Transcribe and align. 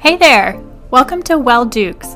Hey 0.00 0.16
there! 0.16 0.58
Welcome 0.90 1.22
to 1.24 1.38
Well 1.38 1.66
Dukes. 1.66 2.14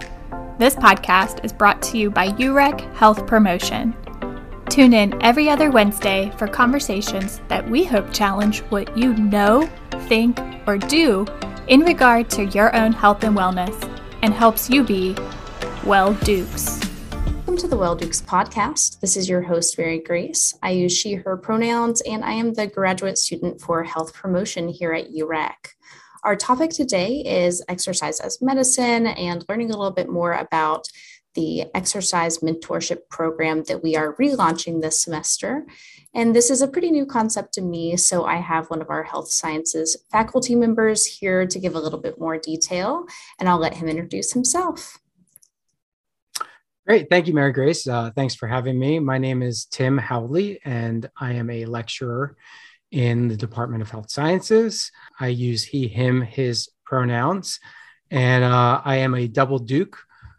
This 0.58 0.74
podcast 0.74 1.44
is 1.44 1.52
brought 1.52 1.82
to 1.82 1.98
you 1.98 2.10
by 2.10 2.30
UREC 2.30 2.80
Health 2.94 3.26
Promotion. 3.26 3.94
Tune 4.70 4.94
in 4.94 5.22
every 5.22 5.50
other 5.50 5.70
Wednesday 5.70 6.32
for 6.38 6.48
conversations 6.48 7.42
that 7.48 7.68
we 7.68 7.84
hope 7.84 8.10
challenge 8.10 8.60
what 8.70 8.96
you 8.96 9.12
know, 9.12 9.68
think, 10.08 10.40
or 10.66 10.78
do 10.78 11.26
in 11.66 11.80
regard 11.80 12.30
to 12.30 12.46
your 12.46 12.74
own 12.74 12.90
health 12.90 13.22
and 13.22 13.36
wellness 13.36 13.78
and 14.22 14.32
helps 14.32 14.70
you 14.70 14.82
be 14.82 15.14
Well 15.84 16.14
Dukes. 16.14 16.80
Welcome 17.12 17.58
to 17.58 17.68
the 17.68 17.76
Well 17.76 17.96
Dukes 17.96 18.22
podcast. 18.22 19.00
This 19.00 19.14
is 19.14 19.28
your 19.28 19.42
host, 19.42 19.76
Mary 19.76 19.98
Grace. 19.98 20.54
I 20.62 20.70
use 20.70 20.96
she, 20.96 21.16
her 21.16 21.36
pronouns, 21.36 22.00
and 22.00 22.24
I 22.24 22.32
am 22.32 22.54
the 22.54 22.66
graduate 22.66 23.18
student 23.18 23.60
for 23.60 23.84
health 23.84 24.14
promotion 24.14 24.68
here 24.68 24.94
at 24.94 25.10
UREC. 25.10 25.74
Our 26.24 26.36
topic 26.36 26.70
today 26.70 27.20
is 27.20 27.62
exercise 27.68 28.18
as 28.18 28.40
medicine 28.40 29.08
and 29.08 29.44
learning 29.46 29.70
a 29.70 29.76
little 29.76 29.92
bit 29.92 30.08
more 30.08 30.32
about 30.32 30.88
the 31.34 31.66
exercise 31.74 32.38
mentorship 32.38 33.10
program 33.10 33.64
that 33.64 33.82
we 33.82 33.94
are 33.94 34.16
relaunching 34.16 34.80
this 34.80 35.02
semester. 35.02 35.66
And 36.14 36.34
this 36.34 36.48
is 36.50 36.62
a 36.62 36.68
pretty 36.68 36.90
new 36.90 37.04
concept 37.04 37.52
to 37.54 37.60
me. 37.60 37.98
So 37.98 38.24
I 38.24 38.36
have 38.36 38.70
one 38.70 38.80
of 38.80 38.88
our 38.88 39.02
health 39.02 39.30
sciences 39.30 39.98
faculty 40.10 40.54
members 40.54 41.04
here 41.04 41.46
to 41.46 41.58
give 41.58 41.74
a 41.74 41.80
little 41.80 42.00
bit 42.00 42.18
more 42.18 42.38
detail, 42.38 43.04
and 43.38 43.46
I'll 43.46 43.58
let 43.58 43.74
him 43.74 43.88
introduce 43.88 44.32
himself. 44.32 44.98
Great. 46.86 47.10
Thank 47.10 47.26
you, 47.26 47.34
Mary 47.34 47.52
Grace. 47.52 47.86
Uh, 47.86 48.12
thanks 48.16 48.34
for 48.34 48.46
having 48.46 48.78
me. 48.78 48.98
My 48.98 49.18
name 49.18 49.42
is 49.42 49.66
Tim 49.66 49.98
Howley, 49.98 50.60
and 50.64 51.10
I 51.18 51.32
am 51.32 51.50
a 51.50 51.66
lecturer 51.66 52.36
in 52.94 53.26
the 53.26 53.36
Department 53.36 53.82
of 53.82 53.90
Health 53.90 54.08
Sciences. 54.08 54.92
I 55.18 55.26
use 55.26 55.64
he, 55.64 55.88
him, 55.88 56.22
his 56.22 56.70
pronouns, 56.86 57.58
and 58.10 58.44
uh, 58.44 58.80
I 58.84 58.96
am 58.98 59.14
a 59.14 59.26
double 59.26 59.58
Duke. 59.58 59.98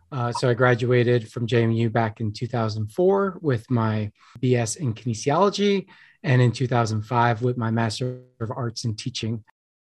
Uh, 0.09 0.31
so 0.31 0.49
I 0.49 0.53
graduated 0.53 1.29
from 1.29 1.47
JMU 1.47 1.91
back 1.91 2.21
in 2.21 2.31
2004 2.31 3.39
with 3.41 3.69
my 3.69 4.09
BS 4.39 4.77
in 4.77 4.93
kinesiology, 4.93 5.87
and 6.23 6.41
in 6.41 6.53
2005 6.53 7.41
with 7.41 7.57
my 7.57 7.71
Master 7.71 8.21
of 8.39 8.51
Arts 8.55 8.85
in 8.85 8.95
Teaching. 8.95 9.43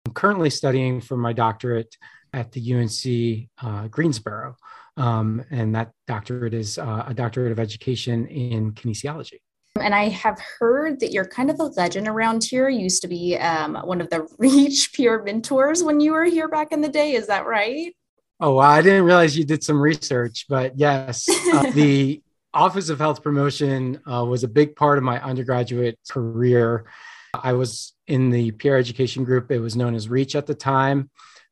I'm 0.06 0.14
currently 0.14 0.52
studying 0.52 1.02
for 1.02 1.17
my 1.17 1.34
doctorate 1.34 1.98
at 2.32 2.52
the 2.52 2.73
UNC 2.76 3.50
uh, 3.66 3.88
Greensboro, 3.88 4.56
um, 4.98 5.44
and 5.50 5.73
that 5.73 5.94
doctorate 6.06 6.54
is 6.54 6.78
uh, 6.78 7.06
a 7.08 7.14
doctorate 7.16 7.52
of 7.52 7.59
education 7.59 8.28
in 8.28 8.73
kinesiology. 8.73 9.39
And 9.82 9.94
I 9.94 10.10
have 10.10 10.40
heard 10.60 11.00
that 11.00 11.12
you're 11.12 11.28
kind 11.28 11.50
of 11.50 11.60
a 11.60 11.64
legend 11.64 12.08
around 12.08 12.44
here. 12.44 12.70
You 12.70 12.82
used 12.82 13.02
to 13.02 13.08
be 13.08 13.38
um, 13.38 13.76
one 13.76 14.02
of 14.02 14.10
the 14.10 14.28
Reach 14.38 14.94
Peer 14.94 15.22
mentors 15.23 15.84
when 15.84 16.00
you 16.00 16.14
were 16.14 16.26
here 16.26 16.48
back 16.48 16.72
in 16.72 16.82
the 16.82 16.90
day. 16.90 17.14
Is 17.14 17.28
that 17.28 17.46
right? 17.46 17.96
Oh, 18.40 18.58
I 18.58 18.82
didn't 18.82 19.04
realize 19.04 19.38
you 19.38 19.46
did 19.46 19.64
some 19.64 19.80
research, 19.80 20.46
but 20.50 20.78
yes, 20.78 21.28
uh, 21.54 21.72
the 21.76 22.22
Office 22.54 22.90
of 22.90 22.98
Health 22.98 23.22
Promotion 23.22 24.02
uh, 24.12 24.26
was 24.26 24.44
a 24.44 24.48
big 24.48 24.76
part 24.76 24.98
of 24.98 25.04
my 25.04 25.22
undergraduate 25.22 26.00
career. 26.10 26.86
I 27.34 27.54
was 27.54 27.94
in 28.08 28.30
the 28.30 28.52
peer 28.52 28.78
education 28.78 29.23
group. 29.23 29.52
It 29.52 29.60
was 29.60 29.76
known 29.76 29.95
as 29.95 30.10
REACH 30.10 30.36
at 30.36 30.48
the 30.48 30.56
time. 30.56 31.10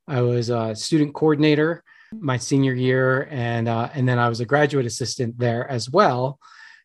I 0.07 0.21
was 0.21 0.49
a 0.49 0.75
student 0.75 1.13
coordinator 1.13 1.83
my 2.11 2.37
senior 2.37 2.73
year, 2.73 3.27
and 3.29 3.67
uh, 3.67 3.89
and 3.93 4.07
then 4.07 4.17
I 4.17 4.29
was 4.29 4.39
a 4.39 4.45
graduate 4.45 4.85
assistant 4.85 5.37
there 5.37 5.69
as 5.69 5.89
well 5.89 6.39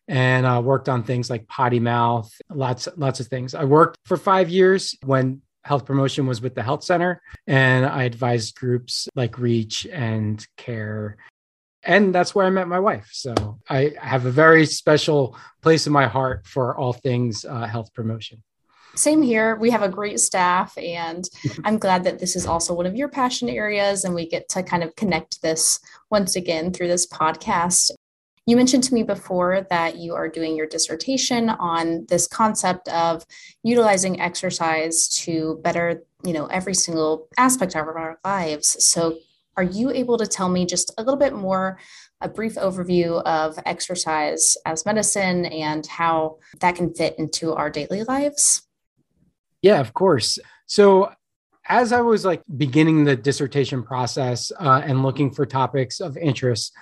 and 0.07 0.45
uh, 0.45 0.61
worked 0.63 0.89
on 0.89 1.03
things 1.03 1.29
like 1.29 1.47
potty 1.47 1.79
mouth, 1.79 2.31
lots 2.49 2.87
lots 2.95 3.19
of 3.19 3.27
things. 3.27 3.55
I 3.55 3.63
worked 3.63 3.97
for 4.05 4.17
five 4.17 4.49
years 4.49 4.95
when 5.03 5.41
health 5.63 5.85
promotion 5.85 6.27
was 6.27 6.41
with 6.41 6.55
the 6.55 6.63
health 6.63 6.83
center, 6.83 7.21
and 7.47 7.85
I 7.85 8.03
advised 8.03 8.55
groups 8.55 9.07
like 9.15 9.39
Reach 9.39 9.87
and 9.91 10.45
Care. 10.57 11.17
And 11.83 12.13
that's 12.13 12.33
where 12.33 12.45
I 12.45 12.49
met 12.49 12.67
my 12.67 12.79
wife. 12.79 13.09
So 13.11 13.59
I 13.69 13.93
have 13.99 14.25
a 14.25 14.31
very 14.31 14.65
special 14.65 15.37
place 15.61 15.85
in 15.85 15.93
my 15.93 16.07
heart 16.07 16.47
for 16.47 16.75
all 16.75 16.93
things 16.93 17.45
uh, 17.45 17.65
health 17.65 17.93
promotion. 17.93 18.41
Same 18.95 19.21
here. 19.21 19.55
We 19.55 19.71
have 19.71 19.83
a 19.83 19.89
great 19.89 20.19
staff, 20.19 20.77
and 20.77 21.27
I'm 21.65 21.77
glad 21.77 22.03
that 22.05 22.19
this 22.19 22.35
is 22.35 22.45
also 22.45 22.73
one 22.73 22.85
of 22.85 22.95
your 22.95 23.09
passion 23.09 23.49
areas, 23.49 24.05
and 24.05 24.15
we 24.15 24.27
get 24.27 24.47
to 24.49 24.63
kind 24.63 24.83
of 24.83 24.95
connect 24.95 25.41
this 25.41 25.79
once 26.09 26.35
again 26.35 26.71
through 26.71 26.87
this 26.87 27.07
podcast. 27.07 27.91
You 28.47 28.55
mentioned 28.55 28.83
to 28.83 28.93
me 28.93 29.01
before 29.01 29.65
that 29.71 29.97
you 29.97 30.13
are 30.13 30.29
doing 30.29 30.55
your 30.55 30.67
dissertation 30.67 31.49
on 31.49 32.05
this 32.09 32.27
concept 32.27 32.87
of 32.89 33.25
utilizing 33.63 34.21
exercise 34.21 35.07
to 35.23 35.59
better, 35.63 36.03
you 36.23 36.31
know, 36.31 36.45
every 36.47 36.75
single 36.75 37.27
aspect 37.37 37.75
of 37.75 37.87
our 37.87 38.19
lives. 38.23 38.85
So, 38.85 39.17
are 39.57 39.63
you 39.63 39.89
able 39.89 40.17
to 40.17 40.27
tell 40.27 40.49
me 40.49 40.65
just 40.65 40.91
a 40.97 41.01
little 41.01 41.15
bit 41.15 41.33
more, 41.33 41.79
a 42.21 42.27
brief 42.27 42.55
overview 42.55 43.23
of 43.23 43.57
exercise 43.65 44.57
as 44.65 44.85
medicine 44.85 45.45
and 45.45 45.87
how 45.87 46.37
that 46.59 46.75
can 46.75 46.93
fit 46.93 47.15
into 47.17 47.53
our 47.53 47.69
daily 47.69 48.03
lives? 48.03 48.63
Yeah, 49.61 49.79
of 49.79 49.93
course. 49.93 50.37
So, 50.67 51.11
as 51.67 51.91
I 51.91 52.01
was 52.01 52.25
like 52.25 52.43
beginning 52.57 53.05
the 53.05 53.15
dissertation 53.15 53.81
process 53.81 54.51
uh, 54.59 54.81
and 54.83 55.01
looking 55.01 55.31
for 55.31 55.47
topics 55.47 55.99
of 55.99 56.15
interest, 56.15 56.73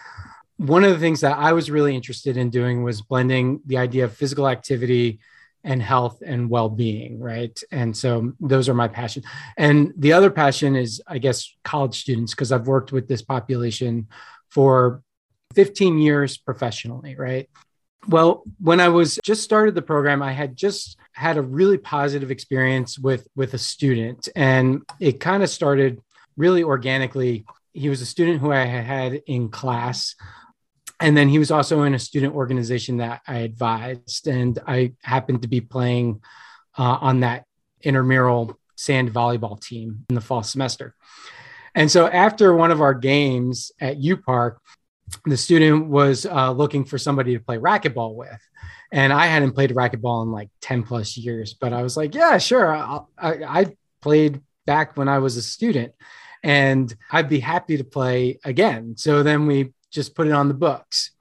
one 0.63 0.85
of 0.85 0.91
the 0.91 0.99
things 0.99 1.21
that 1.21 1.37
I 1.37 1.51
was 1.51 1.69
really 1.69 1.93
interested 1.93 2.37
in 2.37 2.49
doing 2.49 2.83
was 2.83 3.01
blending 3.01 3.59
the 3.65 3.77
idea 3.77 4.05
of 4.05 4.15
physical 4.15 4.47
activity 4.47 5.19
and 5.65 5.81
health 5.81 6.21
and 6.25 6.49
well-being 6.49 7.19
right? 7.19 7.57
And 7.69 7.95
so 7.95 8.33
those 8.39 8.69
are 8.69 8.73
my 8.73 8.87
passion. 8.87 9.23
And 9.57 9.93
the 9.97 10.13
other 10.13 10.29
passion 10.29 10.75
is 10.75 11.01
i 11.07 11.17
guess 11.17 11.53
college 11.63 11.99
students 11.99 12.33
because 12.33 12.51
i've 12.51 12.67
worked 12.67 12.91
with 12.91 13.07
this 13.07 13.21
population 13.21 14.07
for 14.49 15.01
15 15.55 15.99
years 15.99 16.37
professionally 16.37 17.15
right? 17.15 17.49
Well 18.07 18.43
when 18.59 18.79
i 18.79 18.89
was 18.89 19.19
just 19.23 19.43
started 19.43 19.75
the 19.75 19.81
program 19.81 20.21
i 20.21 20.31
had 20.31 20.55
just 20.55 20.97
had 21.11 21.37
a 21.37 21.41
really 21.41 21.77
positive 21.77 22.31
experience 22.31 22.97
with 22.97 23.27
with 23.35 23.53
a 23.53 23.57
student 23.57 24.29
and 24.35 24.81
it 24.99 25.19
kind 25.19 25.43
of 25.43 25.49
started 25.49 26.01
really 26.35 26.63
organically. 26.63 27.45
He 27.73 27.89
was 27.89 28.01
a 28.01 28.05
student 28.05 28.39
who 28.39 28.51
i 28.51 28.65
had 28.65 29.21
in 29.27 29.49
class 29.49 30.15
and 31.03 31.17
then 31.17 31.27
he 31.27 31.37
was 31.37 31.51
also 31.51 31.83
in 31.83 31.93
a 31.93 31.99
student 31.99 32.33
organization 32.33 32.97
that 32.97 33.21
I 33.27 33.39
advised, 33.39 34.25
and 34.25 34.57
I 34.65 34.93
happened 35.01 35.41
to 35.41 35.49
be 35.49 35.59
playing 35.59 36.21
uh, 36.77 36.97
on 37.01 37.19
that 37.19 37.43
intramural 37.81 38.57
sand 38.77 39.13
volleyball 39.13 39.61
team 39.61 40.05
in 40.07 40.15
the 40.15 40.21
fall 40.21 40.43
semester. 40.43 40.95
And 41.75 41.91
so 41.91 42.07
after 42.07 42.55
one 42.55 42.71
of 42.71 42.79
our 42.79 42.93
games 42.93 43.73
at 43.81 43.97
U 43.97 44.15
Park, 44.15 44.61
the 45.25 45.35
student 45.35 45.87
was 45.87 46.25
uh, 46.25 46.51
looking 46.51 46.85
for 46.85 46.97
somebody 46.97 47.37
to 47.37 47.43
play 47.43 47.57
racquetball 47.57 48.15
with. 48.15 48.39
And 48.93 49.11
I 49.11 49.25
hadn't 49.25 49.55
played 49.55 49.71
racquetball 49.71 50.23
in 50.23 50.31
like 50.31 50.51
10 50.61 50.83
plus 50.83 51.17
years, 51.17 51.53
but 51.53 51.73
I 51.73 51.83
was 51.83 51.97
like, 51.97 52.15
yeah, 52.15 52.37
sure. 52.37 52.73
I, 52.73 53.01
I 53.19 53.75
played 54.01 54.39
back 54.65 54.95
when 54.95 55.09
I 55.09 55.19
was 55.19 55.35
a 55.35 55.41
student 55.41 55.91
and 56.43 56.95
I'd 57.11 57.27
be 57.27 57.41
happy 57.41 57.75
to 57.75 57.83
play 57.83 58.39
again. 58.45 58.95
So 58.95 59.21
then 59.21 59.47
we 59.47 59.72
just 59.93 60.15
put 60.15 60.27
it 60.27 60.33
on 60.33 60.47
the 60.47 60.53
books. 60.53 61.11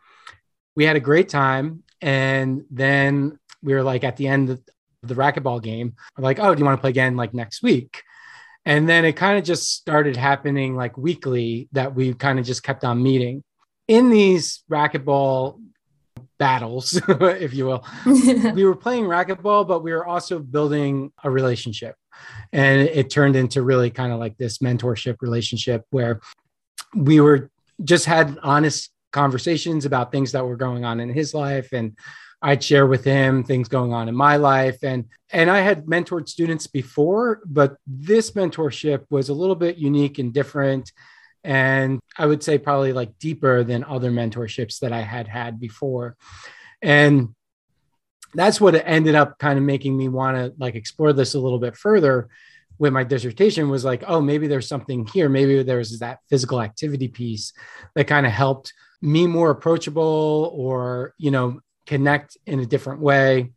We 0.75 0.85
had 0.85 0.97
a 0.97 1.01
great 1.01 1.29
time. 1.29 1.85
And 2.01 2.65
then 2.71 3.39
we 3.63 3.75
were 3.75 3.83
like 3.83 4.03
at 4.03 4.17
the 4.17 4.27
end 4.27 4.51
of 4.51 4.61
the 5.03 5.15
racquetball 5.15 5.63
game, 5.63 5.95
we're 6.17 6.25
like, 6.25 6.39
oh, 6.41 6.55
do 6.55 6.59
you 6.59 6.65
want 6.65 6.79
to 6.79 6.81
play 6.81 6.91
again 6.91 7.17
like 7.17 7.35
next 7.35 7.63
week? 7.63 8.03
And 8.65 8.89
then 8.89 9.05
it 9.05 9.15
kind 9.15 9.39
of 9.39 9.45
just 9.45 9.73
started 9.73 10.17
happening 10.17 10.77
like 10.77 10.97
weekly 10.97 11.69
that 11.73 11.95
we 11.95 12.15
kind 12.15 12.39
of 12.39 12.45
just 12.47 12.63
kept 12.63 12.85
on 12.85 13.03
meeting. 13.03 13.43
In 13.89 14.11
these 14.11 14.63
racquetball 14.71 15.61
battles, 16.39 17.01
if 17.09 17.55
you 17.55 17.67
will, 17.67 17.85
we 18.07 18.65
were 18.65 18.77
playing 18.77 19.05
racquetball, 19.05 19.67
but 19.67 19.83
we 19.83 19.93
were 19.93 20.07
also 20.07 20.39
building 20.39 21.13
a 21.25 21.31
relationship. 21.31 21.97
And 22.53 22.83
it 22.83 23.11
turned 23.11 23.35
into 23.35 23.63
really 23.63 23.91
kind 23.91 24.13
of 24.13 24.21
like 24.21 24.37
this 24.39 24.59
mentorship 24.59 25.17
relationship 25.21 25.85
where 25.91 26.21
we 26.95 27.21
were 27.21 27.51
just 27.85 28.05
had 28.05 28.39
honest 28.43 28.91
conversations 29.13 29.85
about 29.85 30.11
things 30.11 30.33
that 30.33 30.47
were 30.47 30.57
going 30.57 30.85
on 30.85 31.01
in 31.01 31.11
his 31.11 31.35
life 31.35 31.73
and 31.73 31.97
I'd 32.45 32.65
share 32.65 32.89
with 32.89 33.05
him 33.05 33.45
things 33.45 33.69
going 33.69 33.93
on 33.93 34.09
in 34.09 34.17
my 34.17 34.37
life. 34.37 34.83
And 34.83 35.05
and 35.31 35.49
I 35.49 35.61
had 35.61 35.87
mentored 35.87 36.29
students 36.29 36.67
before 36.67 37.41
but 37.47 37.77
this 37.87 38.33
mentorship 38.33 39.05
was 39.11 39.29
a 39.29 39.35
little 39.35 39.55
bit 39.55 39.77
unique 39.77 40.19
and 40.19 40.33
different 40.33 40.93
and 41.45 42.01
I 42.17 42.27
would 42.27 42.43
say 42.43 42.59
probably 42.59 42.93
like 42.93 43.19
deeper 43.19 43.65
than 43.65 43.85
other 43.85 44.11
mentorships 44.11 44.79
that 44.81 44.93
I 44.93 45.01
had 45.01 45.27
had 45.27 45.59
before. 45.59 46.17
And 46.81 47.35
that's 48.35 48.61
what 48.61 48.75
ended 48.75 49.15
up 49.15 49.39
kind 49.39 49.59
of 49.59 49.65
making 49.65 49.97
me 49.97 50.09
want 50.09 50.37
to 50.37 50.55
like 50.59 50.75
explore 50.75 51.13
this 51.13 51.35
a 51.35 51.41
little 51.41 51.59
bit 51.59 51.77
further 51.77 52.29
with 52.83 52.93
my 52.93 53.05
dissertation 53.05 53.69
was 53.69 53.85
like, 53.85 54.03
oh, 54.09 54.21
maybe 54.21 54.49
there's 54.49 54.67
something 54.67 55.07
here. 55.07 55.29
Maybe 55.29 55.63
there's 55.63 56.01
that 56.01 56.19
physical 56.29 56.61
activity 56.61 57.07
piece 57.07 57.53
that 57.95 58.09
kind 58.09 58.27
of 58.27 58.33
helped 58.33 58.73
me 59.01 59.29
more 59.29 59.51
approachable 59.51 60.53
or, 60.53 61.15
you 61.17 61.31
know, 61.31 61.61
connect 61.87 62.37
in 62.45 62.59
a 62.59 62.67
different 62.67 63.01
way. 63.01 63.53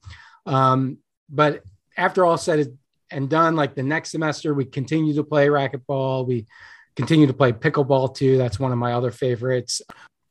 Um, 0.46 1.00
but 1.28 1.64
after 1.98 2.24
all 2.24 2.38
said 2.38 2.78
and 3.10 3.28
done, 3.28 3.56
like 3.56 3.74
the 3.74 3.82
next 3.82 4.12
semester, 4.12 4.54
we 4.54 4.64
continued 4.64 5.16
to 5.16 5.24
play 5.24 5.48
racquetball. 5.48 6.28
We 6.28 6.46
continue 6.96 7.26
to 7.26 7.34
play 7.34 7.52
pickleball 7.52 8.14
too. 8.14 8.38
That's 8.38 8.60
one 8.60 8.72
of 8.72 8.78
my 8.78 8.94
other 8.94 9.10
favorites 9.10 9.82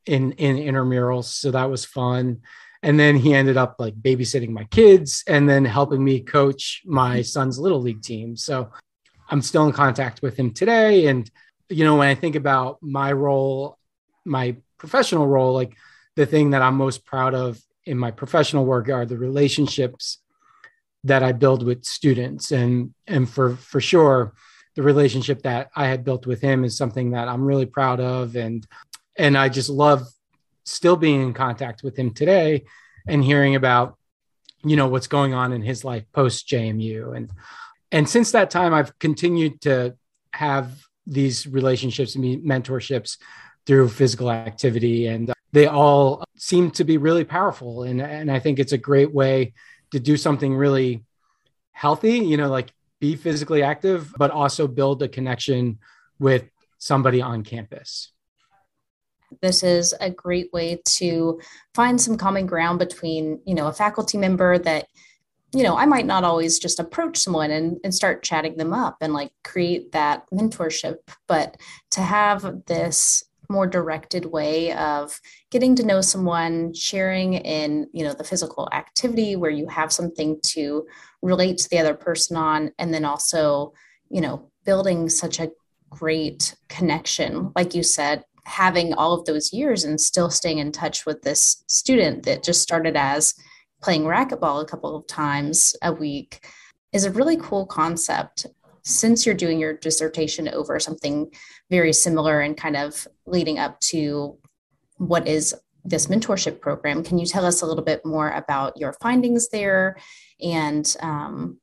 in 0.06 0.30
in 0.32 0.54
intramurals. 0.54 1.24
So 1.24 1.50
that 1.50 1.68
was 1.68 1.84
fun. 1.84 2.42
And 2.84 3.00
then 3.00 3.16
he 3.16 3.34
ended 3.34 3.56
up 3.56 3.76
like 3.80 3.94
babysitting 3.94 4.50
my 4.50 4.64
kids 4.64 5.24
and 5.26 5.48
then 5.48 5.64
helping 5.64 6.04
me 6.04 6.20
coach 6.20 6.82
my 6.84 7.22
son's 7.22 7.58
little 7.58 7.80
league 7.80 8.02
team. 8.02 8.36
So 8.36 8.70
I'm 9.28 9.42
still 9.42 9.66
in 9.66 9.72
contact 9.72 10.22
with 10.22 10.36
him 10.36 10.52
today. 10.52 11.06
And, 11.06 11.30
you 11.68 11.84
know, 11.84 11.96
when 11.96 12.08
I 12.08 12.14
think 12.14 12.36
about 12.36 12.78
my 12.82 13.12
role, 13.12 13.78
my 14.24 14.56
professional 14.78 15.26
role, 15.26 15.54
like 15.54 15.74
the 16.16 16.26
thing 16.26 16.50
that 16.50 16.62
I'm 16.62 16.76
most 16.76 17.04
proud 17.04 17.34
of 17.34 17.60
in 17.84 17.98
my 17.98 18.10
professional 18.10 18.64
work 18.64 18.88
are 18.88 19.06
the 19.06 19.18
relationships 19.18 20.18
that 21.04 21.22
I 21.22 21.32
build 21.32 21.62
with 21.62 21.84
students. 21.84 22.50
And 22.50 22.94
and 23.06 23.28
for 23.28 23.56
for 23.56 23.80
sure, 23.80 24.34
the 24.74 24.82
relationship 24.82 25.42
that 25.42 25.70
I 25.76 25.86
had 25.86 26.04
built 26.04 26.26
with 26.26 26.40
him 26.40 26.64
is 26.64 26.76
something 26.76 27.10
that 27.10 27.28
I'm 27.28 27.44
really 27.44 27.66
proud 27.66 28.00
of. 28.00 28.36
And 28.36 28.66
and 29.16 29.36
I 29.36 29.48
just 29.48 29.68
love 29.68 30.06
still 30.64 30.96
being 30.96 31.22
in 31.22 31.34
contact 31.34 31.82
with 31.82 31.96
him 31.96 32.12
today 32.12 32.64
and 33.06 33.22
hearing 33.22 33.54
about 33.54 33.96
you 34.64 34.76
know 34.76 34.88
what's 34.88 35.06
going 35.06 35.34
on 35.34 35.52
in 35.52 35.62
his 35.62 35.84
life 35.84 36.04
post 36.12 36.48
JMU 36.48 37.14
and 37.16 37.30
and 37.94 38.08
since 38.08 38.32
that 38.32 38.50
time 38.50 38.74
I've 38.74 38.98
continued 38.98 39.60
to 39.62 39.94
have 40.32 40.84
these 41.06 41.46
relationships 41.46 42.16
mentorships 42.16 43.18
through 43.66 43.88
physical 43.88 44.30
activity. 44.30 45.06
And 45.06 45.30
uh, 45.30 45.34
they 45.52 45.66
all 45.66 46.24
seem 46.36 46.70
to 46.72 46.84
be 46.84 46.98
really 46.98 47.24
powerful. 47.24 47.84
And 47.84 48.02
and 48.02 48.30
I 48.30 48.40
think 48.40 48.58
it's 48.58 48.72
a 48.72 48.78
great 48.78 49.12
way 49.12 49.54
to 49.92 50.00
do 50.00 50.16
something 50.16 50.54
really 50.56 51.04
healthy 51.70 52.18
you 52.18 52.36
know 52.36 52.48
like 52.48 52.72
be 53.00 53.16
physically 53.16 53.62
active 53.62 54.12
but 54.16 54.30
also 54.30 54.68
build 54.68 55.02
a 55.02 55.08
connection 55.08 55.78
with 56.18 56.44
somebody 56.78 57.20
on 57.20 57.42
campus. 57.42 58.12
This 59.42 59.62
is 59.62 59.94
a 60.00 60.10
great 60.10 60.52
way 60.52 60.80
to 60.98 61.40
find 61.74 62.00
some 62.00 62.16
common 62.16 62.46
ground 62.46 62.78
between 62.78 63.40
you 63.46 63.54
know 63.54 63.68
a 63.68 63.72
faculty 63.72 64.18
member 64.18 64.58
that 64.58 64.86
you 65.54 65.62
know 65.62 65.76
i 65.76 65.86
might 65.86 66.06
not 66.06 66.24
always 66.24 66.58
just 66.58 66.80
approach 66.80 67.16
someone 67.16 67.50
and, 67.50 67.78
and 67.84 67.94
start 67.94 68.22
chatting 68.22 68.56
them 68.56 68.72
up 68.72 68.96
and 69.00 69.12
like 69.12 69.30
create 69.44 69.92
that 69.92 70.24
mentorship 70.30 70.96
but 71.28 71.56
to 71.90 72.00
have 72.00 72.64
this 72.66 73.24
more 73.48 73.66
directed 73.66 74.24
way 74.26 74.72
of 74.72 75.20
getting 75.50 75.76
to 75.76 75.84
know 75.84 76.00
someone 76.00 76.72
sharing 76.74 77.34
in 77.34 77.86
you 77.92 78.04
know 78.04 78.12
the 78.12 78.24
physical 78.24 78.68
activity 78.72 79.36
where 79.36 79.50
you 79.50 79.68
have 79.68 79.92
something 79.92 80.38
to 80.42 80.86
relate 81.22 81.58
to 81.58 81.68
the 81.70 81.78
other 81.78 81.94
person 81.94 82.36
on 82.36 82.72
and 82.78 82.92
then 82.92 83.04
also 83.04 83.72
you 84.10 84.20
know 84.20 84.50
building 84.64 85.08
such 85.08 85.38
a 85.40 85.50
great 85.90 86.56
connection 86.68 87.52
like 87.54 87.74
you 87.74 87.82
said 87.82 88.24
having 88.46 88.92
all 88.94 89.14
of 89.14 89.24
those 89.24 89.52
years 89.52 89.84
and 89.84 90.00
still 90.00 90.30
staying 90.30 90.58
in 90.58 90.72
touch 90.72 91.06
with 91.06 91.22
this 91.22 91.64
student 91.68 92.24
that 92.24 92.42
just 92.42 92.60
started 92.60 92.96
as 92.96 93.34
playing 93.84 94.04
racquetball 94.04 94.62
a 94.62 94.64
couple 94.64 94.96
of 94.96 95.06
times 95.06 95.76
a 95.82 95.92
week 95.92 96.46
is 96.94 97.04
a 97.04 97.10
really 97.10 97.36
cool 97.36 97.66
concept 97.66 98.46
since 98.82 99.26
you're 99.26 99.34
doing 99.34 99.60
your 99.60 99.74
dissertation 99.74 100.48
over 100.48 100.80
something 100.80 101.30
very 101.68 101.92
similar 101.92 102.40
and 102.40 102.56
kind 102.56 102.76
of 102.76 103.06
leading 103.26 103.58
up 103.58 103.78
to 103.80 104.38
what 104.96 105.28
is 105.28 105.54
this 105.84 106.06
mentorship 106.06 106.62
program 106.62 107.04
can 107.04 107.18
you 107.18 107.26
tell 107.26 107.44
us 107.44 107.60
a 107.60 107.66
little 107.66 107.84
bit 107.84 108.04
more 108.06 108.30
about 108.30 108.74
your 108.78 108.94
findings 109.02 109.50
there 109.50 109.98
and 110.40 110.96
um, 111.00 111.60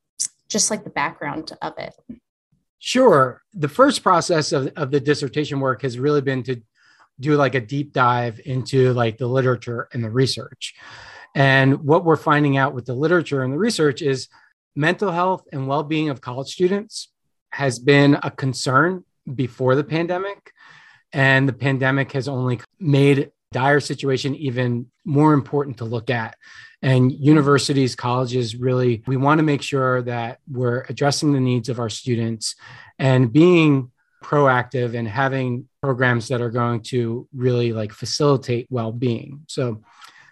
just 0.48 0.70
like 0.70 0.84
the 0.84 0.92
background 0.92 1.52
of 1.62 1.74
it 1.78 1.94
Sure. 2.84 3.44
The 3.54 3.70
first 3.70 4.02
process 4.02 4.52
of, 4.52 4.72
of 4.76 4.90
the 4.90 5.00
dissertation 5.00 5.60
work 5.60 5.84
has 5.84 6.00
really 6.00 6.22
been 6.22 6.42
to 6.42 6.60
do 7.20 7.36
like 7.36 7.54
a 7.54 7.62
deep 7.62 7.94
dive 7.94 8.42
into 8.44 8.92
like 8.94 9.20
the 9.20 9.28
literature 9.28 9.88
and 9.94 10.04
the 10.04 10.10
research. 10.10 10.74
And 11.36 11.84
what 11.84 12.04
we're 12.04 12.18
finding 12.18 12.58
out 12.58 12.74
with 12.74 12.86
the 12.86 12.94
literature 12.94 13.44
and 13.44 13.54
the 13.54 13.58
research 13.58 14.02
is 14.02 14.28
mental 14.76 15.12
health 15.12 15.44
and 15.52 15.68
well-being 15.68 16.10
of 16.10 16.22
college 16.22 16.52
students 16.52 17.10
has 17.52 17.80
been 17.80 18.18
a 18.24 18.32
concern 18.32 19.04
before 19.34 19.76
the 19.76 19.84
pandemic. 19.84 20.52
And 21.14 21.48
the 21.48 21.54
pandemic 21.54 22.14
has 22.14 22.28
only 22.28 22.62
made 22.80 23.32
dire 23.52 23.82
situation 23.82 24.34
even 24.36 24.90
more 25.04 25.34
important 25.34 25.78
to 25.78 25.86
look 25.86 26.10
at. 26.10 26.38
And 26.82 27.12
universities 27.12 27.96
colleges 27.96 28.56
really 28.56 29.04
we 29.06 29.18
want 29.18 29.40
to 29.40 29.44
make 29.44 29.62
sure 29.62 30.02
that 30.04 30.40
we're 30.50 30.86
addressing 30.90 31.34
the 31.34 31.40
needs 31.40 31.70
of 31.70 31.80
our 31.80 31.90
students 31.90 32.56
and 32.98 33.32
being 33.32 33.92
proactive 34.24 34.96
and 34.96 35.08
having 35.08 35.68
programs 35.82 36.28
that 36.30 36.42
are 36.42 36.50
going 36.50 36.82
to 36.82 37.28
really 37.36 37.74
like 37.74 37.92
facilitate 37.92 38.68
well-being. 38.70 39.44
So 39.48 39.84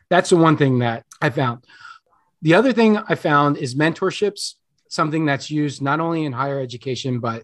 that's 0.09 0.29
the 0.29 0.37
one 0.37 0.57
thing 0.57 0.79
that 0.79 1.05
i 1.21 1.29
found. 1.29 1.65
The 2.41 2.55
other 2.55 2.73
thing 2.73 2.97
i 2.97 3.15
found 3.15 3.57
is 3.57 3.75
mentorships 3.75 4.55
something 4.89 5.25
that's 5.25 5.49
used 5.49 5.81
not 5.81 5.99
only 5.99 6.25
in 6.25 6.33
higher 6.33 6.59
education 6.59 7.19
but 7.19 7.43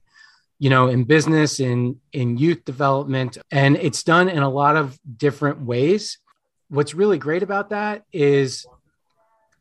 you 0.59 0.69
know 0.69 0.87
in 0.87 1.03
business 1.03 1.59
in 1.59 1.99
in 2.11 2.37
youth 2.37 2.65
development 2.65 3.37
and 3.51 3.77
it's 3.77 4.03
done 4.03 4.29
in 4.29 4.43
a 4.43 4.49
lot 4.49 4.75
of 4.75 4.99
different 5.17 5.61
ways. 5.61 6.17
What's 6.69 6.95
really 6.95 7.19
great 7.19 7.43
about 7.43 7.69
that 7.69 8.03
is 8.11 8.65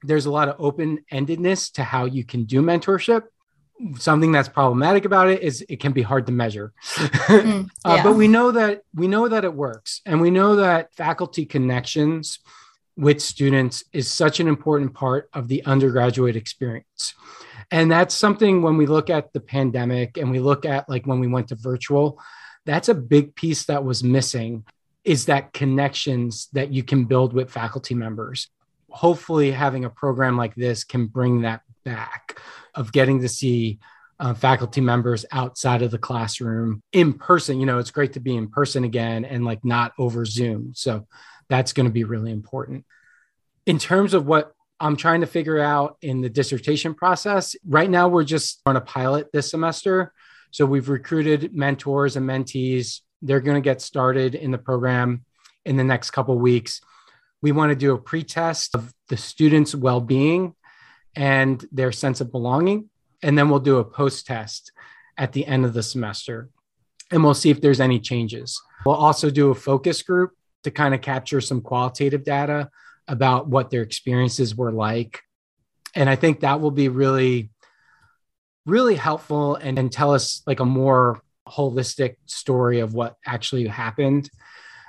there's 0.02 0.26
a 0.26 0.30
lot 0.30 0.48
of 0.48 0.56
open-endedness 0.58 1.72
to 1.72 1.84
how 1.84 2.04
you 2.04 2.24
can 2.24 2.44
do 2.44 2.62
mentorship. 2.62 3.24
Something 3.98 4.32
that's 4.32 4.48
problematic 4.48 5.04
about 5.04 5.28
it 5.28 5.42
is 5.42 5.64
it 5.68 5.80
can 5.80 5.92
be 5.92 6.02
hard 6.02 6.26
to 6.26 6.32
measure. 6.32 6.72
Mm, 6.94 7.64
uh, 7.64 7.68
yeah. 7.86 7.92
uh, 8.00 8.02
but 8.02 8.14
we 8.14 8.28
know 8.28 8.52
that 8.52 8.82
we 8.94 9.08
know 9.08 9.28
that 9.28 9.44
it 9.44 9.52
works 9.52 10.00
and 10.06 10.20
we 10.20 10.30
know 10.30 10.56
that 10.56 10.94
faculty 10.94 11.44
connections 11.44 12.38
with 12.96 13.20
students 13.20 13.85
is 13.93 14.11
such 14.11 14.41
an 14.41 14.49
important 14.49 14.94
part 14.94 15.29
of 15.32 15.49
the 15.49 15.64
undergraduate 15.64 16.37
experience. 16.37 17.14
And 17.70 17.91
that's 17.91 18.14
something 18.14 18.62
when 18.62 18.76
we 18.76 18.87
look 18.87 19.11
at 19.11 19.32
the 19.32 19.41
pandemic 19.41 20.17
and 20.17 20.31
we 20.31 20.38
look 20.38 20.64
at 20.64 20.88
like 20.88 21.06
when 21.06 21.19
we 21.19 21.26
went 21.26 21.49
to 21.49 21.56
virtual 21.56 22.20
that's 22.64 22.88
a 22.88 22.94
big 22.94 23.35
piece 23.35 23.67
that 23.67 23.85
was 23.85 24.02
missing 24.02 24.64
is 25.05 25.26
that 25.26 25.52
connections 25.52 26.49
that 26.52 26.73
you 26.73 26.82
can 26.82 27.05
build 27.05 27.35
with 27.35 27.50
faculty 27.50 27.94
members. 27.94 28.49
Hopefully 28.88 29.50
having 29.50 29.85
a 29.85 29.91
program 29.91 30.37
like 30.37 30.55
this 30.55 30.85
can 30.85 31.06
bring 31.06 31.43
that 31.43 31.61
back 31.85 32.41
of 32.75 32.93
getting 32.93 33.20
to 33.20 33.29
see 33.29 33.79
uh, 34.19 34.32
faculty 34.32 34.81
members 34.81 35.26
outside 35.32 35.82
of 35.82 35.91
the 35.91 35.99
classroom 35.99 36.82
in 36.93 37.12
person. 37.12 37.61
You 37.61 37.67
know 37.67 37.79
it's 37.79 37.91
great 37.91 38.14
to 38.14 38.20
be 38.20 38.37
in 38.37 38.49
person 38.49 38.85
again 38.85 39.25
and 39.25 39.44
like 39.44 39.65
not 39.65 39.93
over 39.98 40.24
zoom. 40.24 40.72
So 40.74 41.06
that's 41.48 41.72
going 41.72 41.86
to 41.86 41.93
be 41.93 42.05
really 42.05 42.32
important. 42.32 42.84
In 43.67 43.79
terms 43.79 44.15
of 44.15 44.27
what 44.27 44.53
i'm 44.81 44.96
trying 44.96 45.20
to 45.20 45.27
figure 45.27 45.60
out 45.60 45.96
in 46.03 46.20
the 46.20 46.29
dissertation 46.29 46.94
process 46.94 47.55
right 47.65 47.89
now 47.89 48.08
we're 48.08 48.24
just 48.24 48.60
on 48.67 48.77
a 48.77 48.81
pilot 48.81 49.31
this 49.32 49.51
semester. 49.51 50.13
So 50.51 50.67
we've 50.67 50.89
recruited 50.89 51.55
mentors 51.55 52.17
and 52.17 52.29
mentees. 52.29 53.01
They're 53.22 53.41
going 53.41 53.56
to 53.56 53.60
get 53.60 53.81
started 53.81 54.34
in 54.34 54.51
the 54.53 54.58
program 54.58 55.24
in 55.65 55.77
the 55.77 55.82
next 55.82 56.10
couple 56.10 56.39
weeks. 56.39 56.81
We 57.43 57.51
want 57.51 57.70
to 57.70 57.77
do 57.77 57.93
a 57.93 57.98
pre-test 57.98 58.74
of 58.74 58.93
the 59.08 59.17
students' 59.17 59.74
well-being 59.74 60.55
and 61.17 61.65
their 61.72 61.91
sense 61.91 62.20
of 62.20 62.31
belonging 62.31 62.89
and 63.22 63.39
then 63.39 63.48
we'll 63.48 63.60
do 63.60 63.79
a 63.79 63.84
post-test 63.84 64.72
at 65.17 65.32
the 65.32 65.46
end 65.46 65.65
of 65.65 65.72
the 65.72 65.82
semester 65.82 66.51
and 67.10 67.22
we'll 67.24 67.34
see 67.34 67.51
if 67.51 67.60
there's 67.60 67.81
any 67.81 68.01
changes. 68.01 68.60
We'll 68.84 68.96
also 68.96 69.31
do 69.31 69.51
a 69.51 69.55
focus 69.55 70.03
group 70.03 70.32
to 70.64 70.70
kind 70.70 70.94
of 70.94 71.00
capture 71.00 71.40
some 71.40 71.60
qualitative 71.60 72.24
data 72.24 72.68
about 73.06 73.48
what 73.48 73.70
their 73.70 73.82
experiences 73.82 74.54
were 74.54 74.72
like 74.72 75.20
and 75.94 76.08
i 76.08 76.16
think 76.16 76.40
that 76.40 76.60
will 76.60 76.70
be 76.70 76.88
really 76.88 77.50
really 78.66 78.94
helpful 78.94 79.56
and, 79.56 79.78
and 79.78 79.92
tell 79.92 80.12
us 80.12 80.42
like 80.46 80.60
a 80.60 80.64
more 80.64 81.22
holistic 81.46 82.16
story 82.26 82.80
of 82.80 82.94
what 82.94 83.16
actually 83.26 83.66
happened 83.66 84.30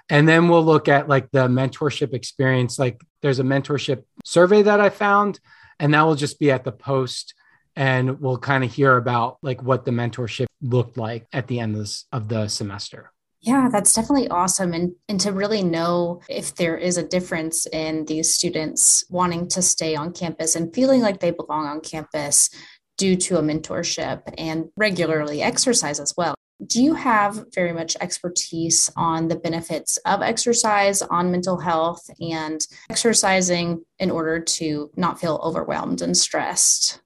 and 0.10 0.28
then 0.28 0.50
we'll 0.50 0.64
look 0.64 0.88
at 0.88 1.10
like 1.10 1.32
the 1.32 1.48
mentorship 1.48 2.14
experience. 2.14 2.78
Like 2.78 3.02
there's 3.22 3.40
a 3.40 3.44
mentorship 3.44 4.04
survey 4.24 4.62
that 4.62 4.80
I 4.80 4.90
found, 4.90 5.40
and 5.80 5.94
that 5.94 6.04
will 6.04 6.16
just 6.16 6.40
be 6.40 6.52
at 6.52 6.64
the 6.64 6.72
post. 6.72 7.34
And 7.76 8.22
we'll 8.22 8.38
kind 8.38 8.64
of 8.64 8.72
hear 8.72 8.96
about 8.96 9.38
like 9.42 9.62
what 9.62 9.84
the 9.84 9.92
mentorship 9.92 10.46
looked 10.62 10.98
like 10.98 11.28
at 11.34 11.48
the 11.48 11.60
end 11.60 11.76
of, 11.76 11.92
of 12.12 12.30
the 12.30 12.48
semester. 12.48 13.12
Yeah, 13.46 13.70
that's 13.72 13.94
definitely 13.94 14.28
awesome. 14.30 14.74
And, 14.74 14.94
and 15.08 15.20
to 15.22 15.32
really 15.32 15.62
know 15.62 16.22
if 16.28 16.56
there 16.56 16.78
is 16.78 16.98
a 16.98 17.08
difference 17.08 17.68
in 17.68 18.06
these 18.06 18.34
students 18.34 19.06
wanting 19.10 19.48
to 19.50 19.62
stay 19.62 19.96
on 19.96 20.14
campus 20.14 20.56
and 20.56 20.74
feeling 20.74 21.02
like 21.02 21.20
they 21.20 21.30
belong 21.30 21.68
on 21.68 21.80
campus 21.82 22.50
due 22.98 23.16
to 23.16 23.38
a 23.38 23.44
mentorship 23.44 24.24
and 24.38 24.70
regularly 24.76 25.44
exercise 25.44 26.00
as 26.00 26.14
well 26.18 26.34
do 26.66 26.82
you 26.82 26.94
have 26.94 27.46
very 27.54 27.74
much 27.74 27.98
expertise 28.00 28.90
on 28.96 29.28
the 29.28 29.36
benefits 29.36 29.98
of 30.06 30.22
exercise 30.22 31.02
on 31.02 31.32
mental 31.32 31.58
health 31.58 32.10
and 32.20 32.66
exercising 32.90 33.84
in 34.00 34.10
order 34.10 34.40
to 34.40 34.90
not 34.96 35.20
feel 35.20 35.40
overwhelmed 35.44 36.02
and 36.02 36.16
stressed? 36.16 37.02